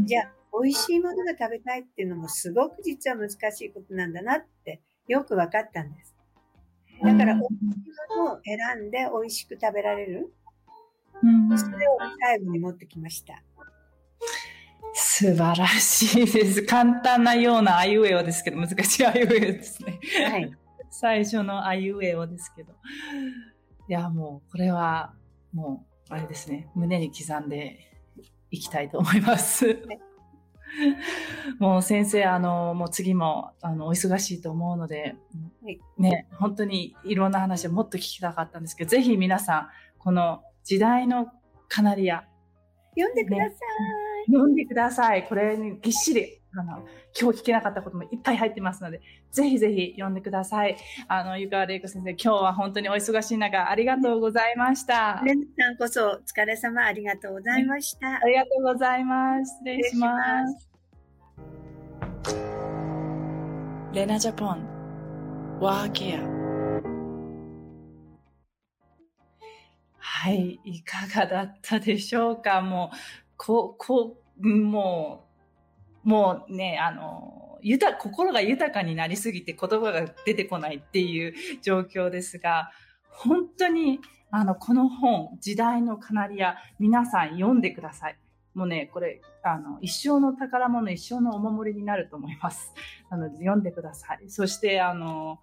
[0.05, 6.15] じゃあ、美味しいものが食べたいっていうのもすごく実は難しいことなんだなってよく分かったんです。
[7.01, 10.33] だから、美味しいものを選んで美味しく食べられる。
[11.57, 13.41] それを最後に持ってきました。
[14.93, 16.63] 素晴らしいです。
[16.63, 19.99] 簡単なようなあいうえおですけど、難しいあいうえおですね。
[20.29, 20.51] はい。
[20.89, 22.73] 最初のあいうえおですけど。
[23.87, 25.13] いや、もう、これは、
[25.53, 26.69] もう、あれですね。
[26.75, 27.79] 胸に刻んで
[28.51, 29.81] いきたいと思います。
[31.59, 35.15] もう先生、あの、もう次も、あの、お忙しいと思うので、
[35.63, 41.27] はい、ね、本当にいろんな話をもっと聞きたかったんですけど、ぜひ皆さん、この時代の
[41.67, 42.23] カナリア。
[42.95, 43.49] 読んでください。
[43.49, 43.55] ね
[44.27, 45.27] 読んでください。
[45.27, 46.83] これにぎっしり、あの、
[47.19, 50.77] 今日聞けなかったこともいっぱい入ってますので、ぜひぜひ読んでください。
[51.07, 55.21] あの、ゆかわれいこ先生、今日は本当にお忙しい中、ありがとうございました。
[55.25, 58.07] レンさんこそ、お疲れ様、ありがとうございました。
[58.07, 59.57] ありがとうございます。
[59.59, 60.69] 失礼します。
[63.93, 66.39] レナジャポン、ワーケア。
[69.97, 72.97] はい、いかがだったでしょうかもう、
[73.37, 75.28] こう、こう、もう、
[76.03, 82.71] もうね、あの、豊、心が豊かになりすぎて言葉が出てこないっていう状況ですが、
[83.09, 83.99] 本当に、
[84.31, 88.17] あの、この本、時代のカナリア、皆さん読んでください。
[88.53, 92.73] もうね、これ、あの、一生の宝物、一生のお守りになると思います。
[93.09, 94.29] なので、読んでください。
[94.29, 95.39] そして、あの、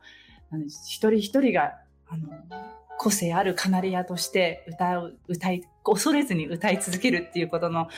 [0.68, 1.74] 一人一人が、
[2.09, 2.28] あの、
[2.98, 7.88] 個性あるカナリアとして歌う、歌い、恐れずに歌い続けるっていうことの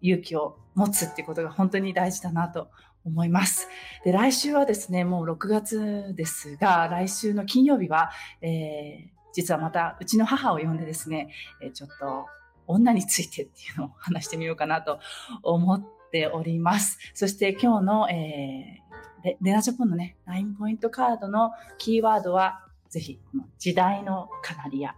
[0.00, 2.70] 勇気を持つっていうことが本当に大事だなと
[3.04, 3.68] 思います。
[4.04, 8.10] で、来週はですね、もう6月ですが、来週の金曜日は、
[8.42, 11.30] えー、実はまたうちの母を呼んでですね、
[11.62, 12.26] えちょっと
[12.66, 15.00] 女についてっていうのを話してみようかなと
[15.42, 16.98] 思っております。
[17.14, 23.20] そして今日の、えー、レレナジャポンのね、9ポイントカードのキーワードはぜひ、
[23.58, 24.96] 時代のカナリア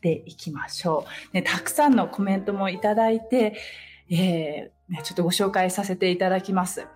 [0.00, 1.34] でいきましょう。
[1.34, 3.56] ね、たくさんのコメントもいただいて、
[4.10, 6.86] えー、ちょっとご紹介させていただきます。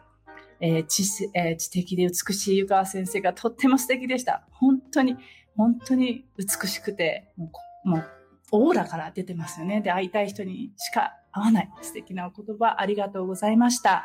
[0.60, 1.04] えー、知
[1.34, 4.46] えー、知的で美しい湯川先生がとっても素敵でした。
[4.50, 5.16] 本当に、
[5.56, 7.50] 本当に美しくて、も
[7.84, 8.04] う、もう
[8.52, 9.80] オーラから出てますよね。
[9.80, 14.04] で、会いたい人にしか会わない素敵なお言葉ありがとうございました。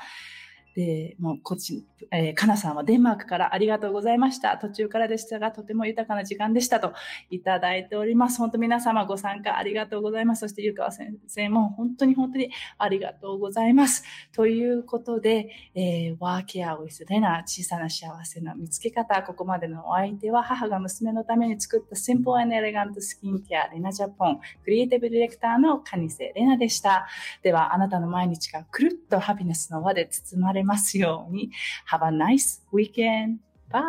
[0.76, 4.58] で、もうこっち、えー、かなさんはデンマークからありがとうございました。
[4.58, 6.94] 途中からでしたが、とても豊かな時間でしたと
[7.30, 8.38] いただいております。
[8.38, 10.42] 本当皆様ご参加ありがとうございます。
[10.42, 14.04] そしてゆかわ先生も本当に本当にありがとうございます。
[14.34, 27.08] ということで、えー、ワーケアウィスレナ、小さな幸せの見つけ方、ここまでのお相手は母が娘のために作ったシンプルエレガントスキンケア、レナジャポン、クリエイティブディレクターのカニセレナでした。
[27.44, 31.52] では、あなたの毎日がくるっとハピネスの輪で包まれれますように。
[31.90, 33.38] Have a nice weekend.
[33.72, 33.82] Bye!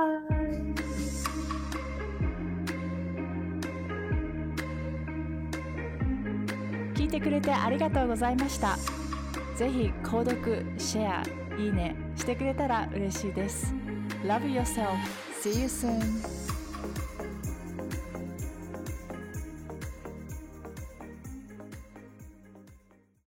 [6.94, 8.76] 聞いてくれてありがとうございました。
[9.56, 11.22] ぜひ購読、シェア、
[11.58, 13.74] いいねしてくれたら嬉しいです。
[14.24, 14.96] Love yourself.
[15.42, 16.51] See you soon.